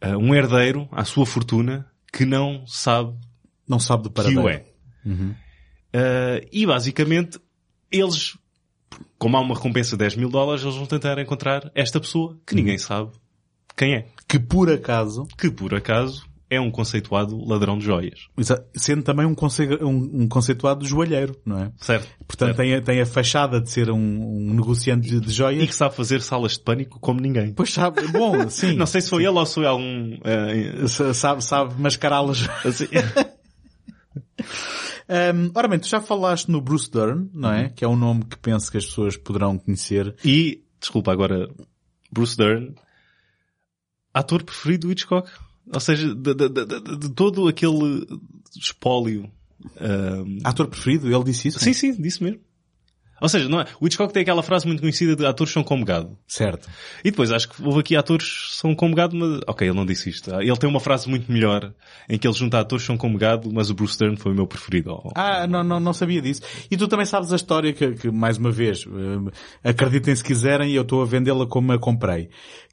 [0.00, 3.12] ah, um herdeiro à sua fortuna que não sabe
[3.68, 4.42] Não sabe do que paradeiro.
[4.44, 4.64] o é.
[5.92, 7.38] Ah, e basicamente
[7.90, 8.36] eles,
[9.18, 12.54] como há uma recompensa de 10 mil dólares, eles vão tentar encontrar esta pessoa que
[12.54, 13.10] ninguém sabe
[13.76, 14.06] quem é.
[14.28, 18.28] Que por acaso, Que por acaso é um conceituado ladrão de joias.
[18.38, 21.72] exa- sendo também um, conce- um- um conceituado joalheiro, não é?
[21.78, 22.08] Certo?
[22.26, 22.56] Portanto, Certo.
[22.58, 25.66] tem, a- tem a fachada de ser um, um negociante de, de E joias.
[25.68, 27.52] que sabe fazer salas de pânico como ninguém.
[27.52, 28.74] Pois sabe, bom, sim.
[28.76, 30.16] Não sei se foi ele ou se foi algum...
[30.88, 32.48] Sa- Sabe, sabe mascará-las.
[32.64, 32.86] assim-
[35.08, 37.68] Um, ora bem, tu já falaste no Bruce Dern, não é?
[37.68, 40.14] Que é um nome que penso que as pessoas poderão conhecer.
[40.24, 41.48] e, desculpa agora,
[42.12, 42.74] Bruce Dern,
[44.12, 45.30] ator preferido do Hitchcock.
[45.72, 48.06] Ou seja, de, de- de- de- todo aquele
[48.56, 49.30] espólio.
[49.80, 51.12] ehm, Ator preferido?
[51.12, 51.58] Ele disse isso?
[51.58, 52.40] sim, sim, disse mesmo.
[53.20, 53.66] Ou seja, não é?
[53.80, 56.16] o Hitchcock tem aquela frase muito conhecida de atores são como gado.
[56.26, 56.68] Certo.
[57.04, 59.40] E depois acho que houve aqui atores são como gado, mas...
[59.46, 60.30] Ok, ele não disse isto.
[60.34, 61.72] Ele tem uma frase muito melhor
[62.08, 64.46] em que ele junta atores são como gado, mas o Bruce Dern foi o meu
[64.46, 65.02] preferido.
[65.14, 66.42] Ah, não, não, não sabia disso.
[66.70, 70.72] E tu também sabes a história que, que mais uma vez, eh, acreditem se quiserem,
[70.72, 72.28] eu estou a vendê-la como a comprei.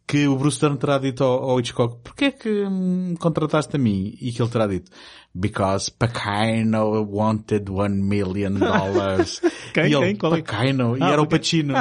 [0.06, 3.80] Que o Bruce Dern terá dito ao, ao Hitchcock, porquê é que hum, contrataste a
[3.80, 4.14] mim?
[4.20, 4.92] E que ele terá dito,
[5.34, 9.40] because Pacino wanted one million dollars.
[9.74, 9.86] Quem?
[9.90, 10.16] E ele, Quem?
[10.18, 10.98] Qual é Pacino.
[10.98, 11.26] E Ah, era o.
[11.28, 11.74] Pacino.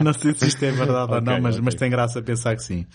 [0.00, 1.64] não sei se isto é verdade ou Ok, não, mas, ok.
[1.64, 2.86] mas tem graça pensar que sim.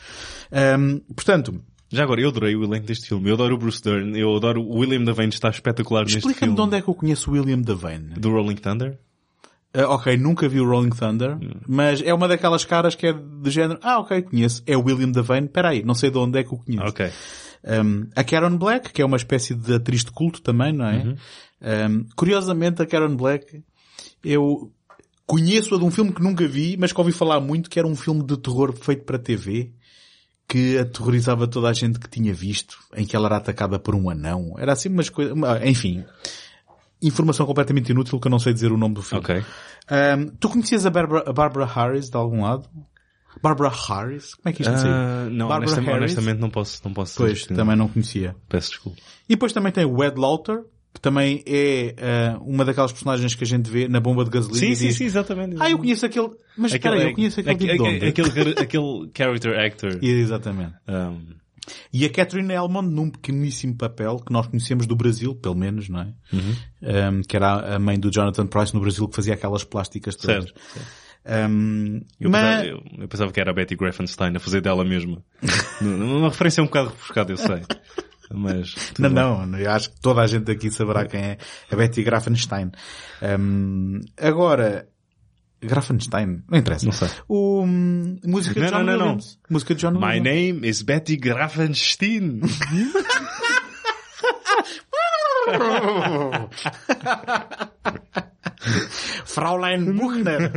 [0.77, 1.61] Hum, portanto,
[1.91, 3.29] Já agora, eu adorei o elenco deste filme.
[3.29, 4.17] Eu adoro o Bruce Dern.
[4.17, 6.55] Eu adoro o William Devane, está espetacular neste explica-me filme.
[6.55, 8.13] de onde é que eu conheço William Devane.
[8.15, 8.99] Do Rolling Thunder.
[9.75, 13.51] Uh, ok, nunca vi o Rolling Thunder, mas é uma daquelas caras que é de
[13.51, 16.53] género, ah ok, conheço, é o William Devane, peraí, não sei de onde é que
[16.53, 16.87] o conheço.
[16.87, 17.11] Ok.
[17.63, 21.15] Um, a Karen Black, que é uma espécie de atriz de culto também, não é?
[21.87, 23.63] Um, curiosamente a Karen Black,
[24.23, 24.71] eu
[25.27, 27.95] conheço-a de um filme que nunca vi, mas que ouvi falar muito, que era um
[27.95, 29.71] filme de terror feito para TV,
[30.47, 34.09] que aterrorizava toda a gente que tinha visto, em que ela era atacada por um
[34.09, 34.55] anão.
[34.57, 36.03] Era assim umas coisas, enfim.
[37.01, 39.23] Informação completamente inútil que eu não sei dizer o nome do filme.
[39.23, 39.43] Ok.
[39.91, 42.67] Um, tu conhecias a Barbara, a Barbara Harris de algum lado?
[43.41, 44.35] Barbara Harris?
[44.35, 44.73] Como é que isto?
[44.73, 46.11] Ah, não, Barbara honestamente, Harris?
[46.11, 48.35] honestamente não posso, não posso Pois, dizer também não conhecia.
[48.49, 48.97] Peço desculpa.
[49.27, 50.61] E depois também tem o Ed Lauter,
[50.93, 51.95] que também é
[52.37, 54.97] uh, uma daquelas personagens que a gente vê na bomba de gasolina Sim, sim, diz,
[54.97, 55.55] sim, exatamente.
[55.59, 59.59] ah, eu conheço aquele, mas espera aí, eu conheço aquele tipo aquele, aquele, aquele character
[59.59, 59.99] actor.
[60.03, 60.73] Exatamente.
[60.87, 61.39] Um,
[61.91, 66.01] E a Catherine Elmond num pequeníssimo papel que nós conhecemos do Brasil, pelo menos, não
[66.01, 66.13] é?
[66.31, 70.45] Um, que era a mãe do Jonathan Price no Brasil que fazia aquelas plásticas todas.
[70.45, 70.59] certo.
[71.25, 74.83] Um, Eu, mas, pensava, eu, eu pensava que era a Betty Grafenstein a fazer dela
[74.83, 75.21] mesma.
[75.81, 77.61] Uma referência um bocado refrescada, eu sei.
[78.31, 78.75] Mas.
[78.97, 79.47] Não, bem.
[79.47, 81.37] não, eu acho que toda a gente aqui saberá quem é
[81.71, 82.71] a Betty Grafenstein.
[83.21, 84.87] Um, agora,
[85.61, 86.85] Grafenstein, não interessa.
[86.85, 87.09] Não sei.
[87.27, 89.05] O, hum, música de Não, John não, não, não.
[89.07, 89.39] Williams.
[89.49, 90.23] Música de John My Williams.
[90.23, 92.41] name is Betty Grafenstein.
[99.25, 100.51] Fraulein Buchner.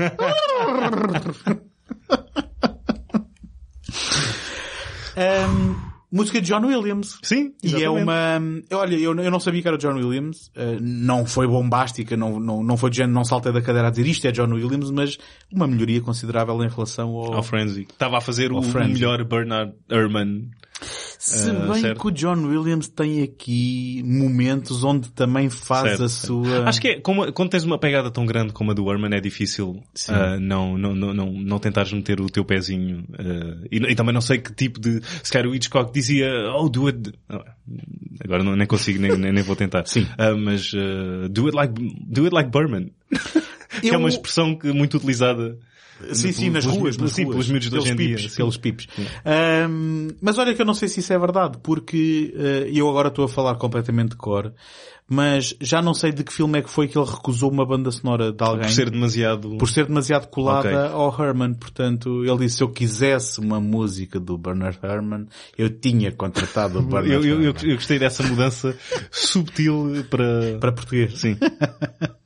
[5.16, 5.76] Um,
[6.12, 7.18] música de John Williams.
[7.22, 8.02] Sim, E é exatamente.
[8.02, 12.38] uma, olha, eu, eu não sabia que era John Williams, uh, não foi bombástica, não,
[12.38, 14.90] não, não foi de género, não saltei da cadeira a dizer isto é John Williams,
[14.90, 15.18] mas
[15.50, 17.34] uma melhoria considerável em relação ao...
[17.34, 17.86] Ao Frenzy.
[17.90, 20.50] Estava a fazer o, o melhor Bernard Herrmann.
[20.82, 22.00] Se Ah, bem certo.
[22.00, 26.26] que o John Williams tem aqui momentos onde também faz Certo, a certo.
[26.44, 26.68] sua...
[26.68, 29.20] Acho que é, como, quando tens uma pegada tão grande como a do Herman, é
[29.20, 33.04] difícil ah, não, não, não, não, não tentares meter o teu pezinho.
[33.18, 35.00] ah, e, e também não sei que tipo de...
[35.22, 37.12] Se calhar o Hitchcock dizia, oh, do it...
[38.24, 39.84] Agora não, nem consigo, nem, nem, vou tentar.
[39.88, 40.06] Sim.
[40.18, 40.72] Ah, mas
[41.30, 41.74] do, it like,
[42.06, 42.90] do it like Berman.
[43.80, 45.56] que é Eu- uma expressão que, muito utilizada.
[46.12, 47.34] Sim, sim, nas ruas, nas sim, ruas.
[47.34, 48.88] pelos miúdos de hoje pipes, pelos pipes.
[49.24, 53.08] Ahm, mas olha que eu não sei se isso é verdade, porque eh, eu agora
[53.08, 54.52] estou a falar completamente de cor,
[55.08, 57.90] mas já não sei de que filme é que foi que ele recusou uma banda
[57.90, 59.56] sonora de alguém Por ser demasiado...
[59.58, 60.94] por ser demasiado colada Ok.
[60.94, 61.54] ao Herman.
[61.54, 65.26] Portanto, ele disse se eu quisesse uma música do Bernard Herman,
[65.58, 68.74] eu tinha contratado o Bernard Eu, eu, eu gostei dessa mudança
[69.10, 70.58] subtil para...
[70.58, 71.18] Para português.
[71.18, 71.36] Sim.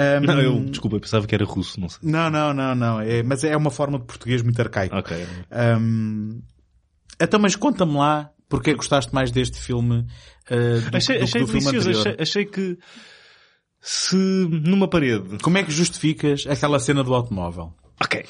[0.00, 1.98] Ahm, Não, eu, desculpa, eu pensava que era russo, não sei.
[2.08, 3.00] não, não, não, não.
[3.00, 4.94] É, mas é uma forma de português muito arcaico.
[4.96, 5.26] Ok.
[5.50, 6.40] Ahm,
[7.20, 10.06] então, mas conta-me lá porque é que gostaste mais deste filme
[10.50, 12.00] uh, do, Achei, do, achei do filme delicioso, anterior.
[12.00, 12.78] achei, achei que
[13.80, 15.38] se numa parede.
[15.42, 17.74] Como é que justificas aquela cena do automóvel?
[18.00, 18.24] Ok.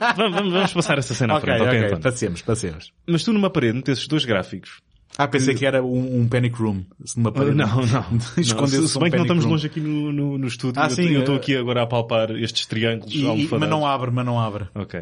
[0.00, 1.84] ah, vamos, vamos- vamos passar essa cena à ok, frente.
[1.94, 2.92] ok, passemos, passemos.
[3.06, 4.80] Mas tu numa parede metesses dois gráficos.
[5.18, 6.84] Ah, pensei que era um, um panic room.
[7.16, 7.56] Numa parede.
[7.56, 8.04] Não, não.
[8.36, 9.52] Escondesse se, bem um que não estamos room.
[9.52, 10.80] longe aqui no, no, no estúdio.
[10.82, 13.60] Ah, eu, sim, eu estou eh, aqui agora a palpar estes triângulos E- almofadados.
[13.60, 14.66] mas não abre, mas não abre.
[14.74, 15.00] Ok.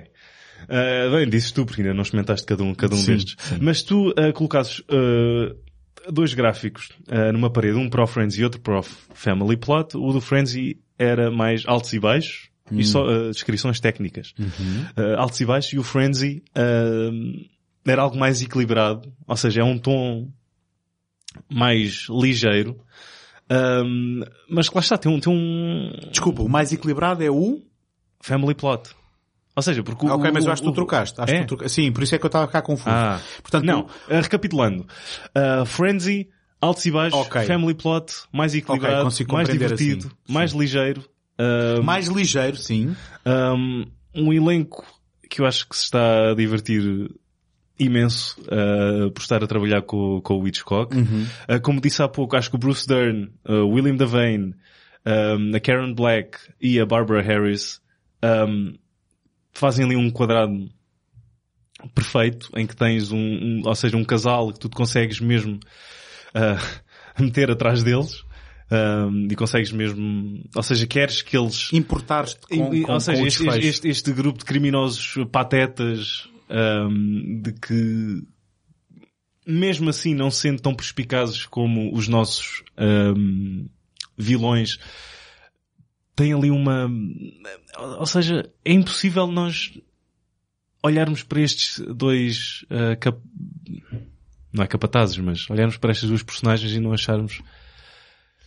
[0.69, 3.37] Ah, bem, dizes tu, porque ainda não experimentaste cada um, cada um Sim, destes.
[3.39, 3.59] sim.
[3.61, 5.55] Mas tu ah, colocasses ah,
[6.11, 9.97] dois gráficos ah, numa parede, um para o Friends e outro para o Family Plot.
[9.97, 12.79] O do Frenzy era mais altos e baixos Hum.
[12.81, 14.33] e só ah, descrições técnicas.
[14.39, 14.87] Uhum.
[14.97, 17.11] Ah, altos e baixos e o Frenzy ah,
[17.87, 20.29] era algo mais equilibrado, ou seja, é um tom
[21.51, 22.79] mais ligeiro.
[23.49, 23.83] Ah,
[24.49, 27.61] mas lá está, tem um, tem um Desculpa, o mais equilibrado é o...
[28.21, 28.91] family plot.
[29.57, 31.21] Ou seja, porque o, Ah, ok, mas eu acho que tu trocaste.
[31.21, 31.39] Acho É?
[31.39, 32.91] que tu troca- Sim, por isso é que eu estava cá confuso.
[32.91, 33.83] Ah, Portanto, não.
[33.83, 34.85] Uh, recapitulando.
[35.37, 36.29] Uh, Frenzy,
[36.61, 37.45] altos e baixos, Ok.
[37.45, 40.33] family plot, mais equilibrado, consigo mais compreender divertido, assim.
[40.33, 41.05] mais ligeiro.
[41.39, 42.97] Uh, mais ligeiro, sim.
[43.27, 44.85] um, um elenco
[45.31, 47.11] que eu acho que se está a divertir
[47.79, 50.97] imenso uh, por estar a trabalhar com, com o Hitchcock.
[50.97, 51.27] Uhum.
[51.49, 54.55] Uh, como disse há pouco, acho que o Bruce Dern, uh, William Devane,
[55.05, 57.81] um, a Karen Black e a Barbara Harris
[58.23, 58.75] um,
[59.53, 60.71] fazem ali um quadrado
[61.95, 65.59] perfeito em que tens um, um- ou seja, um casal que tu te consegues mesmo
[66.35, 66.83] uh,
[67.23, 68.23] meter atrás deles
[68.71, 73.27] um, e consegues mesmo, ou seja, queres que eles Importares-te com, com, ou seja, com
[73.27, 78.23] este, este, este grupo de criminosos patetas ahm, de que
[79.47, 83.67] mesmo assim não sendo tão perspicazes como os nossos ahm,
[84.17, 84.79] vilões
[86.17, 86.89] têm ali uma
[87.99, 89.73] ou seja, é impossível nós
[90.83, 93.21] olharmos para estes dois ah, cap-
[94.53, 97.41] não é capatazes, mas olharmos para estas duas personagens e não acharmos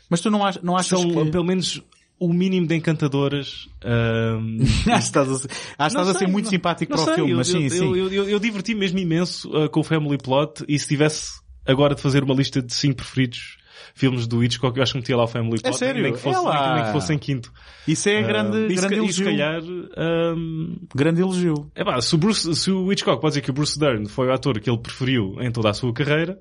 [0.09, 1.31] Mas tu não, ach, não achas são que...
[1.31, 1.83] pelo menos
[2.20, 6.28] o mínimo de encantadoras acho que estás a, acho que estás Não a ser sei,
[6.28, 7.97] muito não- simpático não para o sei, filme, eu, mas sim, eu, sim.
[7.99, 11.32] Eu, eu, eu, diverti mesmo imenso uh, com o Family Plot e se tivesse
[11.65, 13.57] agora de fazer uma lista de 5 preferidos
[13.93, 15.78] filmes do Hitchcock, eu acho que metia lá o Family Plot.
[15.78, 16.03] sério?
[16.03, 16.76] Nem que fosse, É lá.
[16.76, 17.51] nem que fosse em quinto.
[17.88, 19.26] Isso é grande, Ah, e, se, grande elogio.
[19.26, 21.72] calhar, um, Grande elogio.
[21.76, 24.28] é pá, se o, Bruce, se o Hitchcock pode dizer que o Bruce Dern foi
[24.28, 26.39] o ator que ele preferiu em toda a sua carreira,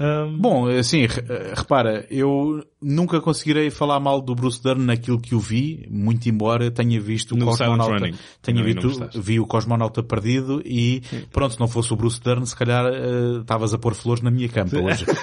[0.00, 5.34] um, Bom, assim, re- repara, eu nunca conseguirei falar mal do Bruce Dern naquilo que
[5.34, 8.14] o vi, muito embora tenha visto No o Cosmonauta, Running.
[8.40, 11.02] tenha visto, vi o Cosmonauta perdido e
[11.32, 14.30] pronto, se não fosse o Bruce Dern, se calhar eh, estavas a pôr flores na
[14.30, 15.04] minha campa hoje.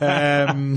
[0.00, 0.76] Ahm,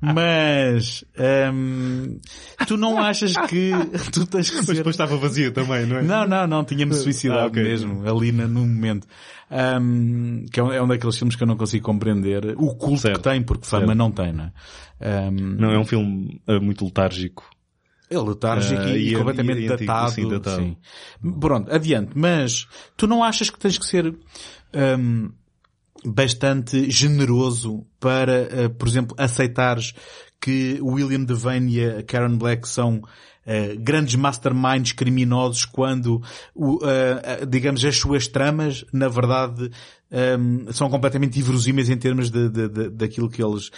[0.00, 2.18] mas ahm,
[2.66, 3.72] tu não achas que
[4.12, 6.02] tu tens que Mas ser depois estava vazia também, não é?
[6.02, 7.62] não, não, não, tinha-me suicidado Ah, ok.
[7.62, 9.06] mesmo, ali na, no momento.
[9.50, 12.98] Ahm, que é um, é um daqueles filmes que eu não consigo compreender o culto
[13.02, 13.16] Certo.
[13.16, 13.98] que tem, porque fama Certo.
[13.98, 14.47] não tem, não é?
[15.00, 17.48] Ahm, Não, é um filme eh, muito letárgico.
[18.10, 20.10] é letárgico Ah, e, e- completamente e- e datado.
[20.12, 20.56] sim, datado.
[20.56, 20.76] sim.
[21.40, 22.12] Pronto, adiante.
[22.16, 24.14] Mas tu não achas que tens que ser
[24.72, 25.28] ahm,
[26.04, 29.92] bastante generoso para, ah, por exemplo, aceitares
[30.40, 33.02] que William Devane e a Karen Black são
[33.46, 36.22] ah, grandes masterminds criminosos quando,
[36.54, 39.70] o, ah, ah, digamos, as suas tramas, na verdade,
[40.12, 43.70] ahm, são completamente inverosímeis em termos de, de, de- daquilo que eles,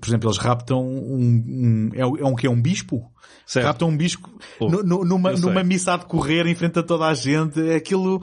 [0.00, 3.10] por exemplo, eles raptam um, um é, um- é um que é um bispo?
[3.46, 3.66] Certo.
[3.66, 4.28] Raptam um bispo
[4.60, 7.58] Oh, nu- nu- numa, numa missa a decorrer em frente a toda a gente.
[7.72, 8.22] Aquilo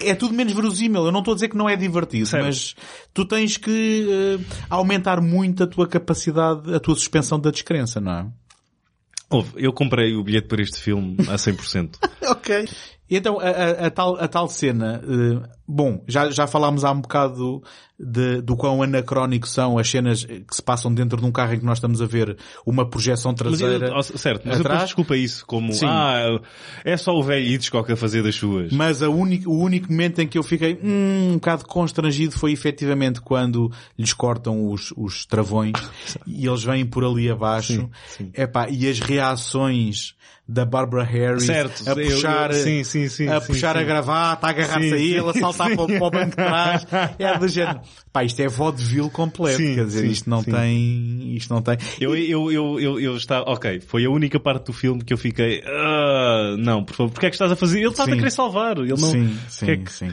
[0.00, 1.04] é tudo menos verosímil.
[1.04, 2.44] Eu não estou a dizer que não é divertido, Certo.
[2.44, 2.74] mas
[3.12, 4.08] tu tens que
[4.40, 8.26] eh, aumentar muito a tua capacidade, a tua suspensão da descrença, não é?
[9.30, 11.90] Ouve, eu comprei o bilhete para este filme a 100%.
[12.26, 12.68] Ok.
[13.10, 17.00] Então, a, a- a tal, a tal cena, eh, bom, já, já falámos há um
[17.02, 17.62] bocado
[18.00, 21.58] de, do quão anacrónico são as cenas que se passam dentro de um carro em
[21.58, 22.36] que nós estamos a ver
[22.66, 23.92] uma projeção Mas, eu- traseira.
[23.94, 24.84] ó, certo, mas atrás.
[24.84, 25.86] desculpa isso como, Sim.
[25.86, 26.40] ah,
[26.82, 28.72] é só o velho Hitchcock a fazer das suas.
[28.72, 32.52] Mas a único, o único momento em que eu fiquei hum, um bocado constrangido foi
[32.52, 35.74] efetivamente quando lhes cortam os, os travões
[36.26, 37.88] e eles vêm por ali abaixo.
[38.06, 38.30] sim.
[38.34, 40.14] Epá, e as reações
[40.46, 43.80] da Barbara Harris Certo, a eu- puxar, eu- sim, sim, sim, a sim, puxar sim.
[43.82, 45.76] a gravata, a agarrar-se Sim, a ele, sim, a saltar sim.
[45.76, 46.86] para, o- para o banco de trás.
[47.18, 47.80] É do género.
[48.12, 49.56] Pá, isto é vaudeville completo.
[49.56, 50.50] Sim, quer dizer, sim, isto não sim.
[50.50, 51.78] tem, isto não tem.
[51.98, 55.18] Eu, eu, eu, eu, eu estava, ok, foi a única parte do filme que eu
[55.18, 57.78] fiquei, ah, não, por favor, porque é que estás a fazer?
[57.80, 58.16] Ele está a Sim.
[58.16, 60.12] querer salvar, ele não, sim, sim, que é que- sim.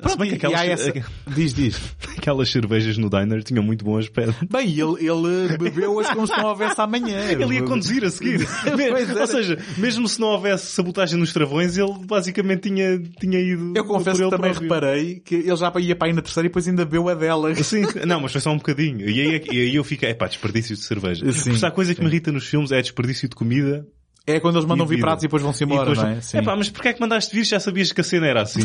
[0.00, 0.92] Pronto, e- e aquelas- há essa...
[1.34, 1.80] Diz, diz.
[2.16, 4.46] aquelas cervejas no diner tinham muito bom aspecto.
[4.48, 7.18] Bem, ele, ele bebeu-as como se não houvesse amanhã.
[7.32, 8.46] Ele ia conduzir a seguir.
[9.20, 13.72] Ou seja, mesmo se não houvesse sabotagem nos travões, ele basicamente tinha, tinha ido.
[13.76, 16.66] Eu confesso que também reparei que ele já ia para aí na terceira e depois
[16.68, 17.54] ainda bebeu a dela.
[17.56, 19.08] Sim, não, mas foi só um bocadinho.
[19.08, 21.30] E aí, e aí eu fiquei, epá, desperdício de cerveja.
[21.32, 22.12] Sim, Porque há coisa que me sim.
[22.14, 23.86] irrita nos filmes é desperdício de comida.
[24.26, 26.20] É quando eles mandam E vir pratos e depois vão-se E embora, depois, não é?
[26.20, 26.38] Sim.
[26.38, 27.44] epá, mas porquê é que mandaste vir?
[27.44, 28.60] Já sabias que a cena era assim.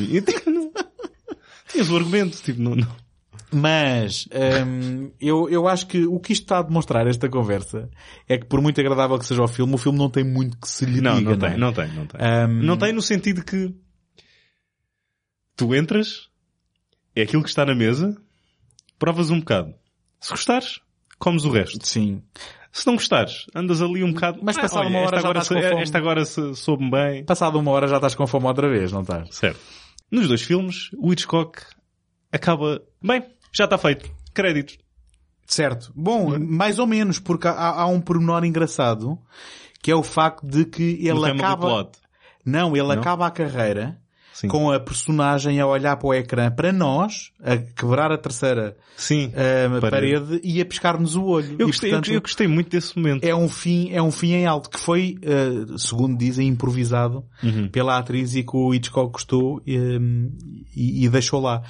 [1.72, 2.88] Tinhas o argumento, tipo, não, não.
[3.54, 4.28] Mas,
[4.66, 7.90] hum, eu, eu acho que o que isto está a demonstrar, esta conversa,
[8.28, 10.70] é que por muito agradável que seja o filme, o filme não tem muito que
[10.70, 11.58] se lhe Não, diga, não não tem, é?
[11.58, 12.22] não tem, não tem.
[12.22, 13.74] Hum, Não tem no sentido que
[15.56, 16.30] tu entras,
[17.16, 18.16] é aquilo que está na mesa,
[18.98, 19.74] provas um bocado.
[20.20, 20.80] Se gostares,
[21.20, 21.86] comes o resto.
[21.86, 22.22] Sim.
[22.72, 24.40] Se não gostares, andas ali um bocado.
[24.42, 26.26] Mas "Ah, passado olha, uma hora esta já agora, estás com se- fome." esta agora
[26.56, 27.26] soube bem.
[27.26, 29.28] Passado uma hora já estás com fome outra vez, não estás?
[29.36, 29.60] Certo.
[30.12, 31.62] Nos dois filmes, o Hitchcock
[32.32, 34.12] acaba, bem, já está feito.
[34.34, 34.78] Créditos.
[35.45, 35.91] Certo.
[35.95, 39.18] Bom, mais ou menos, porque há, há um pormenor engraçado,
[39.82, 41.68] que é o facto de que ele acaba...
[41.68, 41.99] Plot.
[42.45, 42.93] Não, ele Não?
[42.93, 44.01] acaba a carreira
[44.34, 44.48] Sim.
[44.48, 49.32] com a personagem a olhar para o ecrã para nós, a quebrar a terceira Sim.
[49.36, 50.16] ah, Parede.
[50.26, 50.42] parede.
[50.44, 51.56] e a piscar-nos o olho.
[51.60, 53.24] Eu E, gostei, eu- portanto, eu gostei muito desse momento.
[53.24, 57.68] é um fim, é um fim em alto que foi, ah, segundo dizem, improvisado Uhum.
[57.68, 59.76] pela atriz e que o Hitchcock gostou e,
[60.76, 61.62] e- e deixou lá.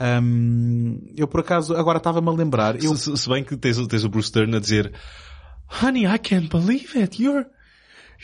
[0.00, 2.82] Ahm, eu por acaso agora estava-me a lembrar.
[2.82, 4.92] Eu, Se, se- bem que tens, o- tens o Bruce Dern a dizer
[5.82, 7.22] Honey, I can't believe it.
[7.22, 7.46] You're,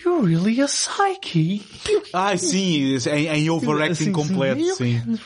[0.02, 1.62] you're really a psyche.
[2.14, 5.00] Ai, sim, em, em overacting Assim, completo, sim.
[5.00, 5.18] sim.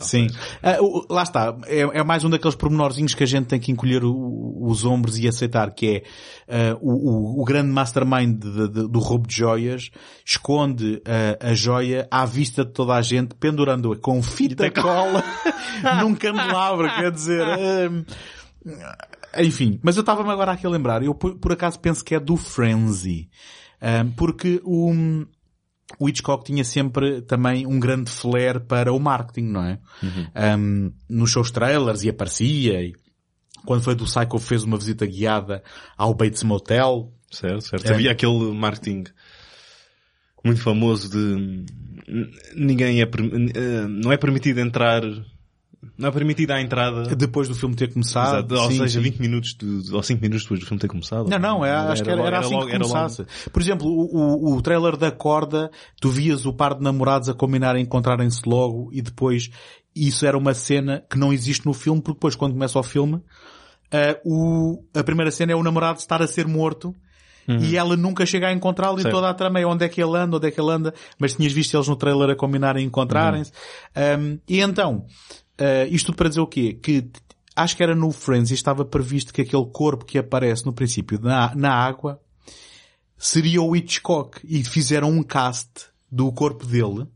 [0.00, 0.26] Sim.
[0.62, 1.54] Ah, o- lá está.
[1.66, 5.18] É, é mais um daqueles pormenorzinhos que a gente tem que encolher o- os ombros
[5.18, 6.02] e aceitar, que
[6.48, 9.90] é ah, o, o- grande mastermind de- de- do roubo de joias
[10.24, 15.22] esconde ah, a joia à vista de toda a gente, pendurando-a com fita cola
[16.00, 17.44] num candelabro, quer dizer...
[17.44, 22.14] ah, enfim, mas eu estava-me agora aqui a lembrar, eu por, por acaso penso que
[22.14, 23.28] é do Frenzy.
[23.80, 24.92] Ah, porque o,
[25.98, 29.78] o Hitchcock tinha sempre também um grande flair para o marketing, não é?
[30.58, 32.94] Um, nos seus trailers e aparecia e
[33.64, 35.62] quando foi do Psycho fez uma visita guiada
[35.96, 37.12] ao Bates Motel.
[37.30, 37.86] Certo, certo.
[37.90, 37.94] É.
[37.94, 39.04] Havia aquele marketing
[40.44, 45.02] muito famoso de n- ninguém é, eh, não é permitido entrar,
[45.96, 47.14] não é permitida a entrada.
[47.14, 48.52] Depois do filme ter começado.
[48.52, 48.54] Exato.
[48.54, 49.04] ou sim, seja, sim.
[49.10, 51.28] 20 minutos de, ou 5 minutos depois do filme ter começado.
[51.28, 53.26] Não, não, é, acho que era, era assim logo- que era logo- começasse.
[53.50, 55.70] Por exemplo, o, o, o trailer da corda,
[56.00, 59.50] tu vias o par de namorados a combinarem encontrarem-se logo e depois
[59.94, 63.20] isso era uma cena que não existe no filme, porque depois quando começa o filme,
[63.92, 66.94] ah, o, a primeira cena é o namorado estar a ser morto
[67.48, 70.16] e ela nunca chega a encontrá-lo e toda a trama é onde é que ele
[70.18, 72.86] anda, onde é que ele anda, mas tinhas visto eles no trailer a combinarem e
[72.88, 73.52] encontrarem-se.
[74.18, 75.06] Um, e então,
[75.60, 76.74] uh, isto para dizer o quê?
[76.74, 77.08] Que
[77.54, 81.18] acho que era no Friends e estava previsto que aquele corpo que aparece no princípio
[81.20, 82.20] na, na água
[83.16, 87.06] seria o Hitchcock e fizeram um cast do corpo dele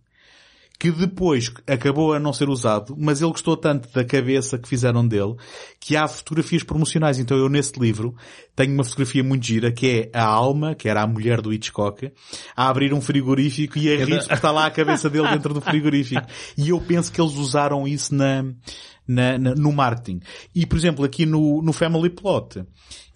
[0.80, 5.06] que depois acabou a não ser usado, mas ele gostou tanto da cabeça que fizeram
[5.06, 5.34] dele,
[5.78, 7.18] que há fotografias promocionais.
[7.18, 8.16] Então eu nesse livro
[8.56, 12.10] tenho uma fotografia muito gira, que é a Alma, que era a mulher do Hitchcock,
[12.56, 15.60] a abrir um frigorífico e a rir porque está lá a cabeça dele dentro do
[15.60, 16.26] frigorífico.
[16.56, 18.44] E eu penso que eles usaram isso na,
[19.06, 20.20] na- na- no marketing.
[20.54, 22.64] E, por exemplo, aqui no, no Family Plot,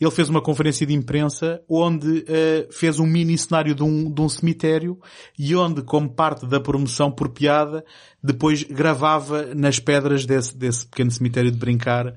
[0.00, 4.20] ele fez uma conferência de imprensa onde eh, fez um mini cenário de um, de
[4.20, 4.98] um cemitério
[5.38, 7.84] e onde, como parte da promoção por piada,
[8.22, 12.14] depois gravava nas pedras desse, desse pequeno cemitério de brincar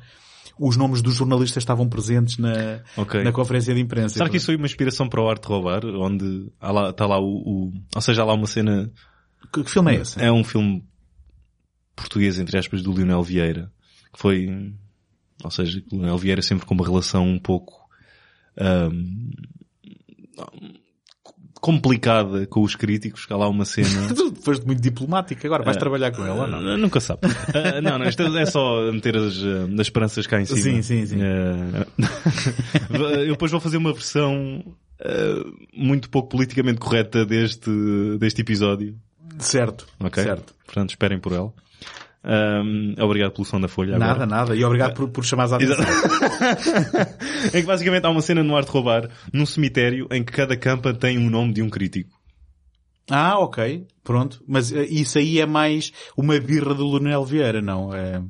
[0.60, 3.24] os nomes dos jornalistas estavam presentes na, Ok.
[3.24, 4.16] na conferência de imprensa.
[4.16, 5.86] Será que isso foi uma inspiração para o Arte Roubar?
[5.86, 8.92] Onde há lá, está lá o, o- Ou seja, há lá uma cena...
[9.54, 10.20] Que, que filme é esse?
[10.20, 10.84] É um filme
[11.98, 13.70] português, entre aspas, do Lionel Vieira.
[14.14, 14.74] Que foi...
[15.44, 17.90] Ou seja, o Lionel Vieira sempre com uma relação um pouco...
[18.58, 19.32] ahm,
[21.60, 23.26] complicada com os críticos.
[23.26, 23.90] que Há lá uma cena...
[24.14, 25.64] Tu foste muito diplomático agora.
[25.64, 26.60] Vais trabalhar com ela ou não?
[26.60, 27.22] Ah, Nunca sabe.
[27.54, 30.60] Ah, não, não, isto é só meter as, ah, as esperanças cá em cima.
[30.60, 31.18] Sim, sim, sim.
[31.22, 31.86] Ah,
[33.20, 34.64] eu depois vou fazer uma versão
[35.02, 35.44] ah,
[35.74, 37.70] muito pouco politicamente correta deste,
[38.20, 38.96] deste episódio.
[39.40, 39.88] Certo.
[40.00, 40.24] Ok?
[40.24, 40.56] Certo.
[40.66, 41.54] Portanto, esperem por ela.
[42.24, 43.98] Ahm, obrigado pelo som da folha.
[43.98, 44.26] Nada, agora.
[44.26, 44.56] nada.
[44.56, 45.86] E obrigado por, por chamares a atenção.
[47.54, 50.94] é que basicamente há uma cena no Arte Roubar, num cemitério, em que cada campa
[50.94, 52.18] tem um nome de um crítico.
[53.10, 53.88] Ah, ok.
[54.04, 54.44] Pronto.
[54.46, 57.94] Mas eh, isso aí é mais uma birra do Lunel Vieira, não?
[57.94, 58.22] É,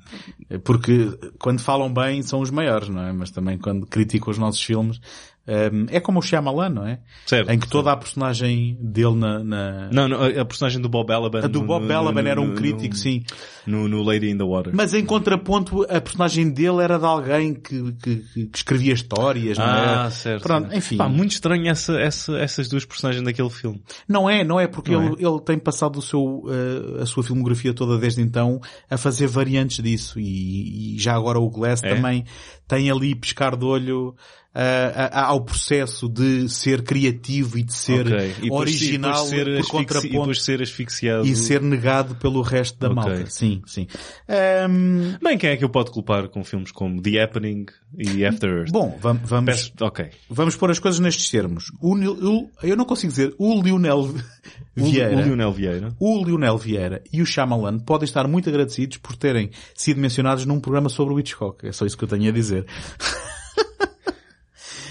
[0.52, 3.12] é porque quando falam bem são os maiores, não é?
[3.12, 5.00] Mas também quando criticam os nossos filmes,
[5.48, 7.00] eh, é como o Shyamalan, não é?
[7.26, 7.50] Certo.
[7.50, 9.44] Em que toda a personagem dele na...
[9.44, 11.40] na- Não, não, a personagem do Bob Balaban.
[11.44, 13.24] A do Bob no- Balaban no- era um crítico, no- sim.
[13.66, 14.74] No, no Lady in the Water.
[14.76, 18.16] Mas em contraponto, a personagem dele era de alguém que, que,
[18.48, 20.12] que escrevia histórias, não Ah, é?
[20.12, 20.44] certo.
[20.44, 20.78] Pronto, certo.
[20.78, 20.98] enfim.
[20.98, 23.82] Pá, muito estranho essa, essa, essas duas personagens daquele filme.
[24.08, 27.24] Não é, não é, porque Não ele, ele tem passado o seu, eh, a sua
[27.24, 31.94] filmografia toda desde então a fazer variantes disso e, e já agora o Glass É?
[31.96, 32.24] também
[32.68, 34.16] tem ali pescar de olho
[34.60, 38.36] a- a- ao processo de ser criativo e de ser Ok.
[38.44, 41.26] E original e ser por E contraponto depois ser asfixiado.
[41.28, 42.96] e ser negado pelo resto da Ok.
[42.96, 43.26] malta.
[43.30, 43.88] Sim, sim.
[44.28, 47.66] Ehm, Bem, quem é que eu posso culpar com filmes como The Happening
[47.98, 48.72] e After Earth?
[48.72, 50.10] bom, vam- vamos, Peço- ok.
[50.30, 51.72] vamos pôr as coisas nestes termos.
[51.82, 55.16] O, o- eu não consigo dizer o Lionel O, Vieira.
[55.18, 55.96] o Lionel Vieira.
[56.00, 60.60] o Lionel Vieira e o Shyamalan podem estar muito agradecidos por terem sido mencionados num
[60.60, 61.68] programa sobre o Hitchcock.
[61.68, 62.66] É só isso que eu tenho a dizer.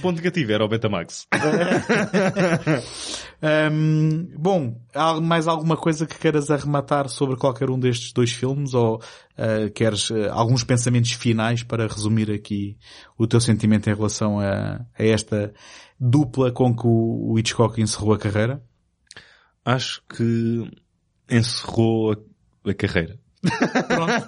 [0.07, 1.27] Ponto negativo era o Betamax.
[3.71, 8.73] Hum, bom, há mais alguma coisa que queiras arrematar sobre qualquer um destes dois filmes
[8.73, 8.99] ou
[9.37, 12.79] ah, queres ah, alguns pensamentos finais para resumir aqui
[13.19, 15.53] o teu sentimento em relação a, a esta
[16.01, 18.63] dupla com que o, o Hitchcock encerrou a carreira?
[19.63, 20.71] Acho que
[21.31, 23.21] encerrou a, a carreira.
[23.87, 24.25] Pronto,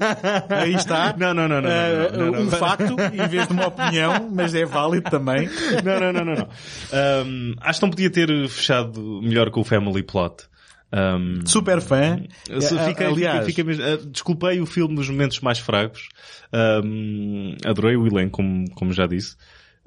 [0.51, 1.15] aí está.
[1.17, 1.69] Não, não, não, não.
[1.71, 5.49] Não, não, não, um facto, em vez de uma opinião, mas é válido também.
[5.85, 6.35] Não, não, não, não.
[6.35, 6.49] não.
[6.93, 10.45] Ahm, acho que não podia ter fechado melhor com o Family Plot.
[10.91, 12.19] Ahm, Super fã.
[12.51, 16.09] A- fica- Aliás, fica- fica ah, desculpei o filme nos momentos mais fracos.
[16.53, 19.37] Ahm, adorei o elenco, como, como já disse.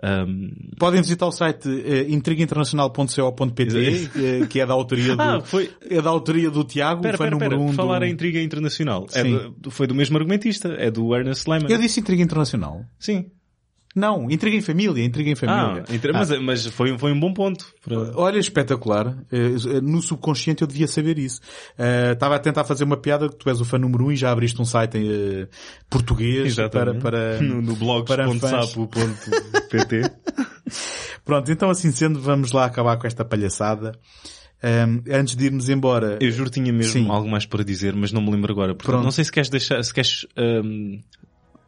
[0.03, 0.49] Ahm,
[0.79, 5.69] podem visitar o site uh, intrigainternacional.co.pt, eh, que é da autoria do, ah, foi.
[5.89, 7.61] é da autoria do Tiago, Pera, fã pera, número pera.
[7.61, 8.05] um Por falar do...
[8.05, 9.05] em intriga internacional.
[9.13, 10.69] É do- foi do mesmo argumentista.
[10.69, 11.71] É do Ernest Lehman.
[11.71, 12.83] Eu disse Intriga Internacional.
[12.99, 13.27] Sim.
[13.93, 15.83] Não, Intriga em Família, Intriga em Família.
[15.87, 17.65] Ah, inter- mas, mas foi, foi um bom ponto.
[17.83, 19.17] para- Olha, espetacular.
[19.31, 21.41] Eh, No subconsciente eu devia saber isso.
[21.77, 24.15] Eh, Estava a tentar fazer uma piada que tu és o fã número um e
[24.15, 25.09] já abriste um site em
[25.41, 25.47] eh,
[25.89, 27.01] português para, Exatamente.
[27.01, 27.39] para...
[27.41, 30.01] no, no blogs.sapo.pt
[31.25, 33.91] Pronto, então assim sendo, vamos lá acabar com esta palhaçada.
[34.63, 37.09] Ehm, antes de irmos embora, Eu juro que tinha mesmo Sim.
[37.09, 38.73] algo mais para dizer, mas não me lembro agora.
[38.73, 39.03] Portanto, Pronto.
[39.03, 40.99] não sei se queres deixar, se queres ahm,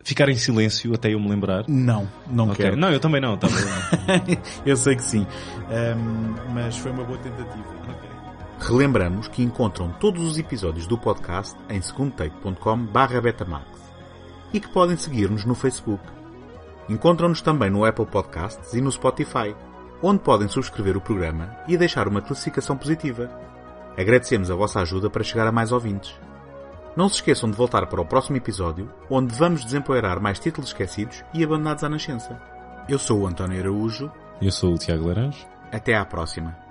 [0.03, 1.63] ficar em silêncio até eu me lembrar.
[1.67, 2.57] não, não Ok.
[2.57, 2.77] quero.
[2.77, 3.37] Não, eu também não.
[3.37, 4.37] Tá bem.
[4.65, 5.25] eu sei que sim.
[5.71, 7.73] Ehm, mas foi uma boa tentativa.
[8.59, 12.87] Relembramos que encontram todos os episódios do podcast em segundotake.com
[13.21, 13.65] betamax
[14.53, 16.03] e que podem seguir-nos no Facebook.
[16.87, 19.55] Encontram-nos também no Apple Podcasts e no Spotify,
[20.01, 23.29] onde podem subscrever o programa e deixar uma classificação positiva.
[23.97, 26.13] Agradecemos a vossa ajuda para chegar a mais ouvintes.
[26.95, 31.23] Não se esqueçam de voltar para o próximo episódio, onde vamos desempoeirar mais títulos esquecidos
[31.33, 32.39] e abandonados à nascença.
[32.87, 34.11] Eu sou o António Araújo.
[34.41, 35.47] Eu sou o Tiago Laranjo.
[35.71, 36.62] Até à próxima.